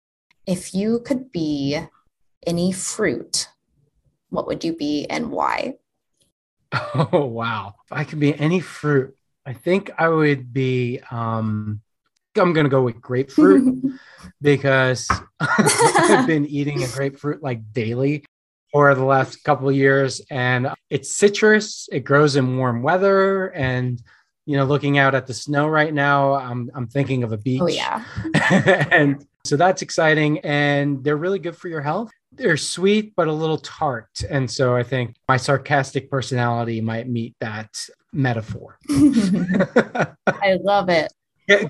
If 0.46 0.74
you 0.74 1.00
could 1.00 1.32
be 1.32 1.80
any 2.46 2.70
fruit, 2.70 3.48
what 4.30 4.46
would 4.46 4.64
you 4.64 4.74
be 4.76 5.06
and 5.06 5.30
why? 5.30 5.76
Oh, 7.12 7.24
wow. 7.24 7.74
If 7.86 7.92
I 7.92 8.04
could 8.04 8.20
be 8.20 8.38
any 8.38 8.60
fruit, 8.60 9.16
I 9.46 9.52
think 9.52 9.90
I 9.96 10.08
would 10.08 10.52
be, 10.52 11.00
um, 11.10 11.80
I'm 12.36 12.52
going 12.52 12.64
to 12.64 12.70
go 12.70 12.82
with 12.82 13.00
grapefruit. 13.00 13.82
because 14.42 15.08
I've 15.40 16.26
been 16.26 16.46
eating 16.46 16.82
a 16.82 16.88
grapefruit 16.88 17.42
like 17.42 17.72
daily 17.72 18.24
for 18.72 18.94
the 18.94 19.04
last 19.04 19.42
couple 19.44 19.68
of 19.68 19.76
years 19.76 20.20
and 20.30 20.68
it's 20.90 21.16
citrus 21.16 21.88
it 21.92 22.00
grows 22.00 22.36
in 22.36 22.58
warm 22.58 22.82
weather 22.82 23.48
and 23.48 24.02
you 24.44 24.56
know 24.56 24.64
looking 24.64 24.98
out 24.98 25.14
at 25.14 25.26
the 25.26 25.34
snow 25.34 25.66
right 25.68 25.94
now 25.94 26.34
i'm, 26.34 26.70
I'm 26.74 26.86
thinking 26.86 27.22
of 27.22 27.32
a 27.32 27.38
beach 27.38 27.60
oh 27.62 27.68
yeah 27.68 28.04
and 28.90 29.24
so 29.44 29.56
that's 29.56 29.82
exciting 29.82 30.40
and 30.40 31.02
they're 31.04 31.16
really 31.16 31.38
good 31.38 31.56
for 31.56 31.68
your 31.68 31.80
health 31.80 32.10
they're 32.36 32.56
sweet 32.56 33.12
but 33.16 33.28
a 33.28 33.32
little 33.32 33.58
tart 33.58 34.08
and 34.30 34.50
so 34.50 34.76
i 34.76 34.82
think 34.82 35.16
my 35.28 35.36
sarcastic 35.36 36.10
personality 36.10 36.80
might 36.80 37.08
meet 37.08 37.34
that 37.40 37.70
metaphor 38.12 38.78
i 40.26 40.58
love 40.62 40.88
it 40.88 41.12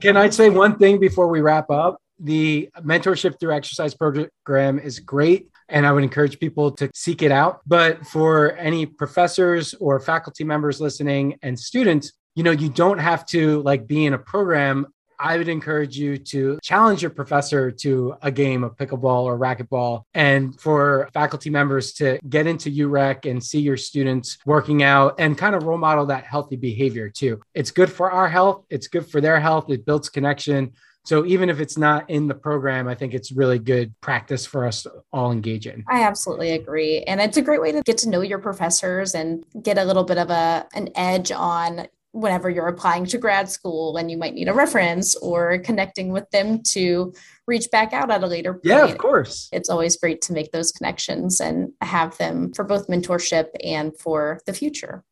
can 0.01 0.17
i 0.17 0.29
say 0.29 0.51
one 0.51 0.77
thing 0.79 0.99
before 0.99 1.29
we 1.29 1.41
wrap 1.41 1.71
up 1.71 1.99
the 2.19 2.69
mentorship 2.81 3.39
through 3.39 3.55
exercise 3.55 3.95
program 3.95 4.79
is 4.79 5.01
great 5.01 5.49
and 5.69 5.87
I 5.87 5.93
would 5.93 6.05
encourage 6.05 6.39
people 6.39 6.71
to 6.73 6.91
seek 6.95 7.23
it 7.23 7.33
out. 7.33 7.61
But 7.67 8.07
for 8.07 8.53
any 8.57 8.87
professors 8.87 9.75
or 9.75 9.99
faculty 10.01 10.45
members 10.45 10.81
listening 10.81 11.39
and 11.43 11.59
students, 11.59 12.13
you 12.35 12.43
know, 12.43 12.51
you 12.51 12.69
don't 12.69 12.99
have 12.99 13.27
to 13.27 13.63
like 13.63 13.87
be 13.87 14.05
in 14.05 14.15
a 14.15 14.19
program. 14.19 14.87
I 15.19 15.39
would 15.39 15.49
encourage 15.49 15.97
you 15.97 16.19
to 16.19 16.59
challenge 16.63 17.03
your 17.03 17.11
professor 17.11 17.71
to 17.71 18.17
a 18.23 18.31
game 18.31 18.65
of 18.65 18.77
pickleball 18.77 19.25
or 19.25 19.39
racquetball. 19.39 20.03
And 20.15 20.59
for 20.61 21.09
faculty 21.13 21.51
members 21.51 21.93
to 21.95 22.19
get 22.29 22.47
into 22.47 22.71
UREC 22.71 23.31
and 23.31 23.43
see 23.43 23.61
your 23.61 23.77
students 23.77 24.39
working 24.47 24.83
out 24.83 25.17
and 25.19 25.37
kind 25.37 25.55
of 25.55 25.65
role 25.65 25.79
model 25.79 26.07
that 26.07 26.25
healthy 26.25 26.57
behavior 26.57 27.09
too. 27.09 27.41
It's 27.55 27.71
good 27.71 27.91
for 27.91 28.11
our 28.11 28.29
health, 28.29 28.65
it's 28.71 28.89
good 28.89 29.07
for 29.07 29.21
their 29.21 29.41
health, 29.41 29.71
it 29.71 29.87
builds 29.87 30.09
connection. 30.09 30.73
So 31.07 31.25
even 31.25 31.49
if 31.49 31.61
it's 31.61 31.79
not 31.79 32.11
in 32.11 32.27
the 32.27 32.35
program, 32.35 32.89
I 32.89 32.97
think 32.97 33.15
it's 33.15 33.31
really 33.31 33.61
good 33.61 33.95
practice 34.01 34.45
for 34.45 34.67
us 34.67 34.89
all 35.13 35.31
engage 35.31 35.69
in. 35.69 35.85
I 35.89 36.03
absolutely 36.03 36.51
agree. 36.51 37.03
And 37.03 37.21
it's 37.21 37.37
a 37.37 37.43
great 37.43 37.61
way 37.61 37.71
to 37.71 37.83
get 37.83 37.99
to 37.99 38.09
know 38.09 38.23
your 38.23 38.41
professors 38.41 39.15
and 39.15 39.45
get 39.63 39.79
a 39.79 39.85
little 39.85 40.03
bit 40.03 40.19
of 40.19 40.31
a 40.31 40.67
an 40.75 40.89
edge 40.97 41.31
on 41.31 41.87
whenever 42.17 42.49
you're 42.49 42.69
applying 42.69 43.05
to 43.05 43.19
grad 43.19 43.49
school 43.49 43.99
and 43.99 44.11
you 44.11 44.17
might 44.17 44.35
need 44.35 44.49
a 44.49 44.55
reference 44.55 45.15
or 45.17 45.59
connecting 45.59 46.13
with 46.13 46.29
them 46.31 46.63
to 46.63 47.13
reach 47.47 47.71
back 47.71 47.93
out 47.93 48.11
at 48.11 48.23
a 48.23 48.27
later 48.27 48.55
point. 48.55 48.65
Yeah, 48.65 48.85
of 48.85 48.97
course. 48.97 49.49
It's 49.53 49.69
always 49.69 49.97
great 49.97 50.23
to 50.23 50.33
make 50.33 50.51
those 50.51 50.73
connections 50.73 51.41
and 51.41 51.73
have 51.83 52.17
them 52.17 52.53
for 52.55 52.65
both 52.65 52.89
mentorship 52.89 53.49
and 53.63 53.97
for 53.99 54.41
the 54.47 54.55
future. 54.55 55.05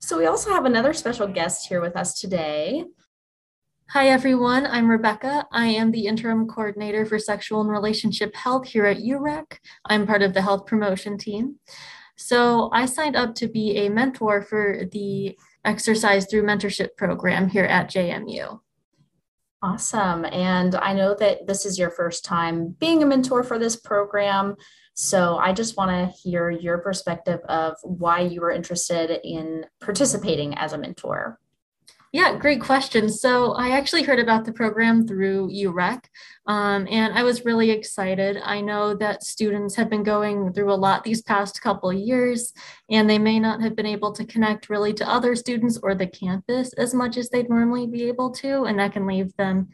So, 0.00 0.18
we 0.18 0.26
also 0.26 0.50
have 0.50 0.66
another 0.66 0.92
special 0.92 1.26
guest 1.26 1.66
here 1.66 1.80
with 1.80 1.96
us 1.96 2.20
today. 2.20 2.84
Hi, 3.90 4.08
everyone. 4.08 4.66
I'm 4.66 4.90
Rebecca. 4.90 5.46
I 5.50 5.68
am 5.68 5.92
the 5.92 6.06
interim 6.06 6.46
coordinator 6.46 7.06
for 7.06 7.18
sexual 7.18 7.62
and 7.62 7.70
relationship 7.70 8.34
health 8.34 8.66
here 8.66 8.84
at 8.84 8.98
UREC. 8.98 9.58
I'm 9.86 10.06
part 10.06 10.22
of 10.22 10.34
the 10.34 10.42
health 10.42 10.66
promotion 10.66 11.16
team. 11.16 11.56
So 12.16 12.70
I 12.72 12.86
signed 12.86 13.16
up 13.16 13.34
to 13.36 13.48
be 13.48 13.76
a 13.78 13.88
mentor 13.88 14.42
for 14.42 14.84
the 14.92 15.36
exercise 15.64 16.26
through 16.26 16.44
mentorship 16.44 16.96
program 16.96 17.48
here 17.48 17.64
at 17.64 17.90
JMU. 17.90 18.60
Awesome. 19.62 20.26
And 20.26 20.74
I 20.74 20.92
know 20.92 21.14
that 21.14 21.46
this 21.46 21.64
is 21.64 21.78
your 21.78 21.90
first 21.90 22.24
time 22.24 22.76
being 22.78 23.02
a 23.02 23.06
mentor 23.06 23.42
for 23.42 23.58
this 23.58 23.76
program. 23.76 24.56
So 24.92 25.38
I 25.38 25.52
just 25.54 25.76
want 25.76 25.90
to 25.90 26.16
hear 26.18 26.50
your 26.50 26.78
perspective 26.78 27.40
of 27.48 27.76
why 27.82 28.20
you 28.20 28.42
were 28.42 28.50
interested 28.50 29.20
in 29.24 29.64
participating 29.80 30.54
as 30.58 30.74
a 30.74 30.78
mentor. 30.78 31.40
Yeah, 32.14 32.38
great 32.38 32.60
question. 32.60 33.08
So 33.08 33.54
I 33.54 33.70
actually 33.70 34.04
heard 34.04 34.20
about 34.20 34.44
the 34.44 34.52
program 34.52 35.04
through 35.04 35.50
UREC, 35.50 36.04
um, 36.46 36.86
and 36.88 37.12
I 37.12 37.24
was 37.24 37.44
really 37.44 37.72
excited. 37.72 38.38
I 38.40 38.60
know 38.60 38.94
that 38.94 39.24
students 39.24 39.74
have 39.74 39.90
been 39.90 40.04
going 40.04 40.52
through 40.52 40.72
a 40.72 40.76
lot 40.76 41.02
these 41.02 41.22
past 41.22 41.60
couple 41.60 41.90
of 41.90 41.96
years, 41.96 42.52
and 42.88 43.10
they 43.10 43.18
may 43.18 43.40
not 43.40 43.60
have 43.62 43.74
been 43.74 43.84
able 43.84 44.12
to 44.12 44.24
connect 44.24 44.70
really 44.70 44.92
to 44.92 45.10
other 45.10 45.34
students 45.34 45.76
or 45.82 45.96
the 45.96 46.06
campus 46.06 46.72
as 46.74 46.94
much 46.94 47.16
as 47.16 47.30
they'd 47.30 47.50
normally 47.50 47.88
be 47.88 48.04
able 48.04 48.30
to, 48.30 48.62
and 48.62 48.78
that 48.78 48.92
can 48.92 49.08
leave 49.08 49.34
them 49.36 49.70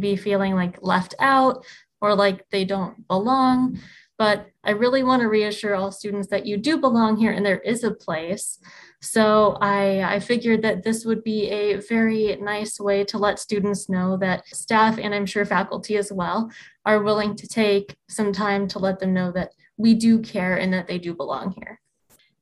be 0.00 0.16
feeling 0.16 0.54
like 0.54 0.78
left 0.82 1.14
out 1.20 1.64
or 2.00 2.16
like 2.16 2.44
they 2.50 2.64
don't 2.64 3.06
belong. 3.08 3.78
But 4.16 4.46
I 4.62 4.70
really 4.70 5.02
want 5.02 5.22
to 5.22 5.28
reassure 5.28 5.74
all 5.74 5.90
students 5.90 6.28
that 6.28 6.46
you 6.46 6.56
do 6.56 6.78
belong 6.78 7.16
here 7.16 7.32
and 7.32 7.44
there 7.44 7.58
is 7.58 7.82
a 7.82 7.90
place. 7.90 8.60
So 9.00 9.58
I, 9.60 10.02
I 10.02 10.20
figured 10.20 10.62
that 10.62 10.84
this 10.84 11.04
would 11.04 11.24
be 11.24 11.50
a 11.50 11.76
very 11.76 12.36
nice 12.36 12.78
way 12.78 13.04
to 13.04 13.18
let 13.18 13.38
students 13.38 13.88
know 13.88 14.16
that 14.18 14.46
staff 14.46 14.98
and 14.98 15.14
I'm 15.14 15.26
sure 15.26 15.44
faculty 15.44 15.96
as 15.96 16.12
well 16.12 16.50
are 16.86 17.02
willing 17.02 17.34
to 17.36 17.48
take 17.48 17.96
some 18.08 18.32
time 18.32 18.68
to 18.68 18.78
let 18.78 19.00
them 19.00 19.12
know 19.12 19.32
that 19.32 19.52
we 19.76 19.94
do 19.94 20.20
care 20.20 20.56
and 20.56 20.72
that 20.72 20.86
they 20.86 20.98
do 20.98 21.14
belong 21.14 21.54
here 21.58 21.80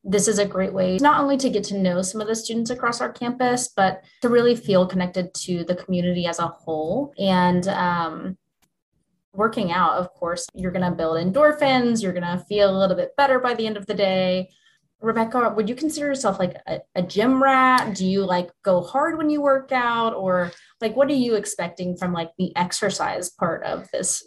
this 0.03 0.27
is 0.27 0.37
a 0.37 0.45
great 0.45 0.73
way 0.73 0.97
not 0.97 1.21
only 1.21 1.37
to 1.37 1.49
get 1.49 1.63
to 1.63 1.77
know 1.77 2.01
some 2.01 2.19
of 2.19 2.27
the 2.27 2.35
students 2.35 2.69
across 2.69 2.99
our 2.99 3.11
campus, 3.11 3.69
but 3.69 4.03
to 4.21 4.29
really 4.29 4.55
feel 4.55 4.85
connected 4.85 5.33
to 5.33 5.63
the 5.63 5.75
community 5.75 6.25
as 6.27 6.39
a 6.39 6.47
whole. 6.47 7.13
And 7.17 7.67
um, 7.69 8.37
working 9.33 9.71
out, 9.71 9.93
of 9.93 10.13
course, 10.13 10.47
you're 10.53 10.71
going 10.71 10.89
to 10.89 10.95
build 10.95 11.17
endorphins, 11.17 12.01
you're 12.01 12.13
going 12.13 12.23
to 12.23 12.43
feel 12.45 12.69
a 12.69 12.79
little 12.79 12.95
bit 12.95 13.15
better 13.17 13.39
by 13.39 13.53
the 13.53 13.65
end 13.65 13.77
of 13.77 13.85
the 13.85 13.93
day. 13.93 14.49
Rebecca, 15.01 15.53
would 15.53 15.67
you 15.67 15.75
consider 15.75 16.07
yourself 16.07 16.39
like 16.39 16.55
a, 16.65 16.79
a, 16.95 17.01
gym 17.01 17.43
rat? 17.43 17.93
Do 17.93 18.05
you 18.05 18.23
like 18.23 18.49
go 18.63 18.81
hard 18.81 19.17
when 19.17 19.29
you 19.29 19.41
work 19.41 19.73
out 19.73 20.13
or 20.13 20.51
like 20.79 20.95
what 20.95 21.09
are 21.09 21.15
you 21.15 21.35
expecting 21.35 21.97
from 21.97 22.13
like 22.13 22.31
the 22.37 22.55
exercise 22.55 23.29
part 23.29 23.63
of 23.65 23.91
this 23.91 24.23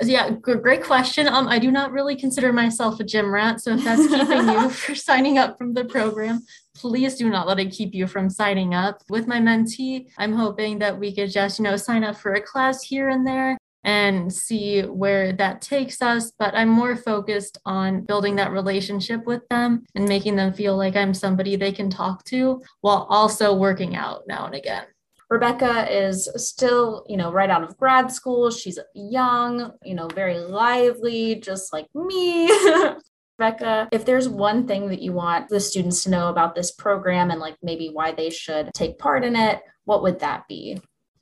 yeah, 0.00 0.30
great 0.30 0.82
question. 0.82 1.28
Um, 1.28 1.48
I 1.48 1.58
do 1.58 1.70
not 1.70 1.92
really 1.92 2.16
consider 2.16 2.52
myself 2.52 2.98
a 2.98 3.04
gym 3.04 3.32
rat. 3.32 3.60
So 3.60 3.72
if 3.72 3.84
that's 3.84 4.08
keeping 4.08 4.48
you 4.48 4.68
for 4.70 4.94
signing 4.94 5.36
up 5.38 5.58
from 5.58 5.74
the 5.74 5.84
program, 5.84 6.40
please 6.74 7.16
do 7.16 7.28
not 7.28 7.46
let 7.46 7.60
it 7.60 7.70
keep 7.70 7.94
you 7.94 8.06
from 8.06 8.30
signing 8.30 8.74
up. 8.74 9.02
With 9.10 9.26
my 9.26 9.38
mentee, 9.38 10.08
I'm 10.18 10.32
hoping 10.32 10.78
that 10.78 10.98
we 10.98 11.14
could 11.14 11.30
just, 11.30 11.58
you 11.58 11.64
know, 11.64 11.76
sign 11.76 12.04
up 12.04 12.16
for 12.16 12.32
a 12.32 12.40
class 12.40 12.82
here 12.82 13.10
and 13.10 13.26
there 13.26 13.58
and 13.84 14.32
see 14.32 14.82
where 14.82 15.32
that 15.32 15.60
takes 15.60 16.00
us. 16.02 16.32
But 16.38 16.54
I'm 16.54 16.68
more 16.68 16.96
focused 16.96 17.58
on 17.64 18.02
building 18.02 18.36
that 18.36 18.52
relationship 18.52 19.24
with 19.26 19.46
them 19.48 19.84
and 19.94 20.08
making 20.08 20.36
them 20.36 20.52
feel 20.52 20.76
like 20.76 20.96
I'm 20.96 21.14
somebody 21.14 21.56
they 21.56 21.72
can 21.72 21.90
talk 21.90 22.24
to 22.26 22.62
while 22.80 23.06
also 23.10 23.54
working 23.54 23.96
out 23.96 24.22
now 24.26 24.46
and 24.46 24.54
again. 24.54 24.84
Rebecca 25.32 25.90
is 25.90 26.28
still, 26.36 27.06
you 27.08 27.16
know, 27.16 27.32
right 27.32 27.48
out 27.48 27.62
of 27.62 27.78
grad 27.78 28.12
school. 28.12 28.50
She's 28.50 28.78
young, 28.94 29.72
you 29.82 29.94
know, 29.94 30.06
very 30.08 30.38
lively, 30.38 31.36
just 31.36 31.72
like 31.72 31.86
me. 31.94 32.48
Rebecca, 33.38 33.88
if 33.90 34.04
there's 34.04 34.28
one 34.28 34.66
thing 34.66 34.88
that 34.88 35.00
you 35.00 35.14
want 35.14 35.48
the 35.48 35.58
students 35.58 36.04
to 36.04 36.10
know 36.10 36.28
about 36.28 36.54
this 36.54 36.70
program 36.70 37.30
and 37.30 37.40
like 37.40 37.56
maybe 37.62 37.88
why 37.90 38.12
they 38.12 38.28
should 38.28 38.70
take 38.74 38.98
part 38.98 39.24
in 39.24 39.34
it, 39.34 39.62
what 39.84 40.02
would 40.02 40.20
that 40.20 40.46
be? 40.48 40.78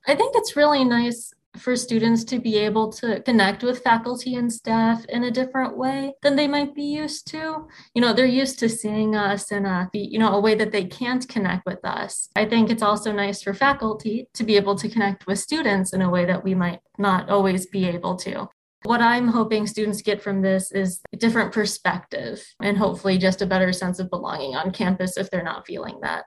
I 0.06 0.16
think 0.16 0.34
it's 0.34 0.56
really 0.56 0.84
nice 0.84 1.32
for 1.56 1.76
students 1.76 2.24
to 2.24 2.38
be 2.38 2.56
able 2.56 2.92
to 2.92 3.20
connect 3.22 3.62
with 3.62 3.82
faculty 3.82 4.34
and 4.34 4.52
staff 4.52 5.04
in 5.06 5.24
a 5.24 5.30
different 5.30 5.76
way 5.76 6.14
than 6.22 6.36
they 6.36 6.46
might 6.46 6.74
be 6.74 6.82
used 6.82 7.26
to. 7.28 7.66
You 7.94 8.02
know, 8.02 8.12
they're 8.12 8.26
used 8.26 8.58
to 8.60 8.68
seeing 8.68 9.16
us 9.16 9.50
in 9.50 9.66
a, 9.66 9.88
you 9.92 10.18
know, 10.18 10.32
a 10.32 10.40
way 10.40 10.54
that 10.54 10.72
they 10.72 10.84
can't 10.84 11.28
connect 11.28 11.66
with 11.66 11.84
us. 11.84 12.28
I 12.36 12.44
think 12.44 12.70
it's 12.70 12.82
also 12.82 13.12
nice 13.12 13.42
for 13.42 13.54
faculty 13.54 14.28
to 14.34 14.44
be 14.44 14.56
able 14.56 14.76
to 14.76 14.88
connect 14.88 15.26
with 15.26 15.38
students 15.38 15.92
in 15.92 16.02
a 16.02 16.10
way 16.10 16.24
that 16.24 16.44
we 16.44 16.54
might 16.54 16.80
not 16.98 17.28
always 17.28 17.66
be 17.66 17.86
able 17.86 18.16
to. 18.16 18.48
What 18.84 19.02
I'm 19.02 19.28
hoping 19.28 19.66
students 19.66 20.00
get 20.00 20.22
from 20.22 20.40
this 20.40 20.72
is 20.72 21.00
a 21.12 21.16
different 21.16 21.52
perspective 21.52 22.42
and 22.62 22.78
hopefully 22.78 23.18
just 23.18 23.42
a 23.42 23.46
better 23.46 23.72
sense 23.74 23.98
of 23.98 24.08
belonging 24.08 24.56
on 24.56 24.70
campus 24.70 25.18
if 25.18 25.30
they're 25.30 25.42
not 25.42 25.66
feeling 25.66 25.98
that. 26.00 26.24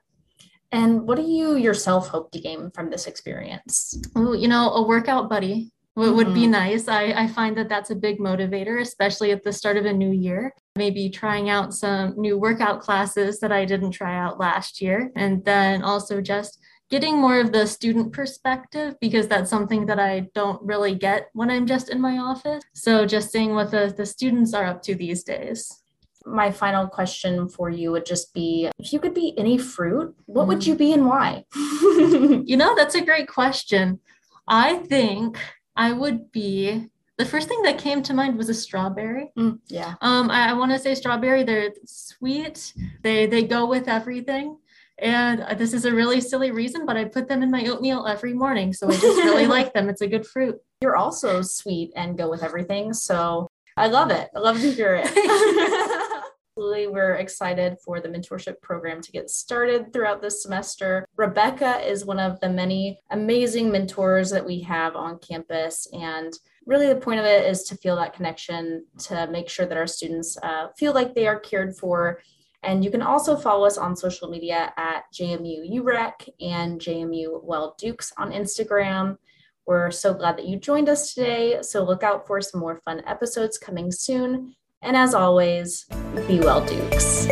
And 0.73 1.07
what 1.07 1.17
do 1.17 1.23
you 1.23 1.55
yourself 1.55 2.07
hope 2.07 2.31
to 2.31 2.39
gain 2.39 2.71
from 2.71 2.89
this 2.89 3.05
experience? 3.05 3.95
Oh, 4.15 4.33
you 4.33 4.47
know, 4.47 4.71
a 4.71 4.85
workout 4.85 5.29
buddy 5.29 5.71
would, 5.95 6.07
mm-hmm. 6.07 6.15
would 6.15 6.33
be 6.33 6.41
mm-hmm. 6.41 6.51
nice. 6.51 6.87
I, 6.87 7.13
I 7.15 7.27
find 7.27 7.55
that 7.57 7.69
that's 7.69 7.91
a 7.91 7.95
big 7.95 8.17
motivator, 8.17 8.81
especially 8.81 9.31
at 9.31 9.43
the 9.43 9.53
start 9.53 9.77
of 9.77 9.85
a 9.85 9.93
new 9.93 10.11
year. 10.11 10.51
Maybe 10.75 11.11
trying 11.11 11.47
out 11.47 11.75
some 11.75 12.15
new 12.17 12.39
workout 12.39 12.81
classes 12.81 13.39
that 13.41 13.51
I 13.51 13.65
didn't 13.65 13.91
try 13.91 14.17
out 14.17 14.39
last 14.39 14.81
year. 14.81 15.11
And 15.15 15.45
then 15.45 15.83
also 15.83 16.21
just 16.21 16.59
getting 16.89 17.19
more 17.19 17.39
of 17.39 17.51
the 17.51 17.67
student 17.67 18.11
perspective 18.11 18.95
because 18.99 19.27
that's 19.27 19.51
something 19.51 19.85
that 19.85 19.99
I 19.99 20.27
don't 20.33 20.61
really 20.63 20.95
get 20.95 21.29
when 21.33 21.51
I'm 21.51 21.67
just 21.67 21.89
in 21.89 22.01
my 22.01 22.17
office. 22.17 22.63
So 22.73 23.05
just 23.05 23.31
seeing 23.31 23.53
what 23.53 23.69
the, 23.69 23.93
the 23.95 24.07
students 24.07 24.55
are 24.55 24.65
up 24.65 24.81
to 24.83 24.95
these 24.95 25.23
days 25.23 25.82
my 26.25 26.51
final 26.51 26.87
question 26.87 27.49
for 27.49 27.69
you 27.69 27.91
would 27.91 28.05
just 28.05 28.33
be 28.33 28.69
if 28.79 28.93
you 28.93 28.99
could 28.99 29.13
be 29.13 29.37
any 29.37 29.57
fruit, 29.57 30.15
what 30.25 30.47
would 30.47 30.65
you 30.65 30.75
be 30.75 30.93
and 30.93 31.05
why? 31.05 31.45
you 31.55 32.57
know, 32.57 32.75
that's 32.75 32.95
a 32.95 33.01
great 33.01 33.27
question. 33.27 33.99
I 34.47 34.77
think 34.77 35.37
I 35.75 35.91
would 35.91 36.31
be 36.31 36.89
the 37.17 37.25
first 37.25 37.47
thing 37.47 37.61
that 37.63 37.77
came 37.77 38.01
to 38.03 38.13
mind 38.13 38.37
was 38.37 38.49
a 38.49 38.53
strawberry. 38.53 39.31
Mm, 39.37 39.59
yeah. 39.67 39.95
Um, 40.01 40.31
I, 40.31 40.49
I 40.49 40.53
want 40.53 40.71
to 40.71 40.79
say 40.79 40.95
strawberry. 40.95 41.43
They're 41.43 41.71
sweet. 41.85 42.73
They 43.01 43.27
they 43.27 43.43
go 43.43 43.65
with 43.65 43.87
everything. 43.87 44.57
And 44.99 45.57
this 45.57 45.73
is 45.73 45.85
a 45.85 45.93
really 45.93 46.21
silly 46.21 46.51
reason, 46.51 46.85
but 46.85 46.97
I 46.97 47.05
put 47.05 47.27
them 47.27 47.41
in 47.41 47.49
my 47.49 47.65
oatmeal 47.65 48.05
every 48.05 48.33
morning. 48.33 48.73
So 48.73 48.87
I 48.87 48.91
just 48.91 49.23
really 49.23 49.47
like 49.57 49.73
them. 49.73 49.89
It's 49.89 50.01
a 50.01 50.07
good 50.07 50.25
fruit. 50.25 50.59
You're 50.81 50.95
also 50.95 51.41
sweet 51.41 51.91
and 51.95 52.17
go 52.17 52.29
with 52.29 52.43
everything. 52.43 52.93
So 52.93 53.47
I 53.75 53.87
love 53.87 54.11
it. 54.11 54.29
I 54.35 54.39
love 54.39 54.61
to 54.61 54.71
hear 54.71 55.01
it. 55.03 55.07
We're 56.55 57.15
excited 57.15 57.77
for 57.83 57.99
the 57.99 58.09
mentorship 58.09 58.61
program 58.61 59.01
to 59.01 59.11
get 59.11 59.31
started 59.31 59.91
throughout 59.91 60.21
this 60.21 60.43
semester. 60.43 61.07
Rebecca 61.17 61.79
is 61.79 62.05
one 62.05 62.19
of 62.19 62.39
the 62.41 62.49
many 62.49 62.99
amazing 63.09 63.71
mentors 63.71 64.29
that 64.29 64.45
we 64.45 64.59
have 64.61 64.95
on 64.95 65.17
campus. 65.17 65.87
And 65.93 66.31
really, 66.67 66.87
the 66.87 66.95
point 66.95 67.19
of 67.19 67.25
it 67.25 67.45
is 67.49 67.63
to 67.63 67.77
feel 67.77 67.95
that 67.95 68.13
connection, 68.13 68.85
to 68.99 69.25
make 69.31 69.49
sure 69.49 69.65
that 69.65 69.77
our 69.77 69.87
students 69.87 70.37
uh, 70.43 70.67
feel 70.77 70.93
like 70.93 71.15
they 71.15 71.25
are 71.25 71.39
cared 71.39 71.75
for. 71.75 72.21
And 72.61 72.85
you 72.85 72.91
can 72.91 73.01
also 73.01 73.35
follow 73.35 73.65
us 73.65 73.79
on 73.79 73.95
social 73.95 74.29
media 74.29 74.71
at 74.77 75.05
JMU 75.11 75.73
UREC 75.73 76.29
and 76.39 76.79
JMU 76.79 77.43
Well 77.43 77.75
Dukes 77.79 78.13
on 78.17 78.31
Instagram. 78.31 79.17
We're 79.65 79.89
so 79.89 80.13
glad 80.13 80.37
that 80.37 80.47
you 80.47 80.59
joined 80.59 80.87
us 80.87 81.15
today. 81.15 81.63
So 81.63 81.83
look 81.83 82.03
out 82.03 82.27
for 82.27 82.41
some 82.41 82.59
more 82.59 82.79
fun 82.85 83.01
episodes 83.07 83.57
coming 83.57 83.91
soon. 83.91 84.55
And 84.83 84.97
as 84.97 85.13
always, 85.13 85.85
be 86.27 86.39
well, 86.41 86.65
Dukes. 86.65 87.27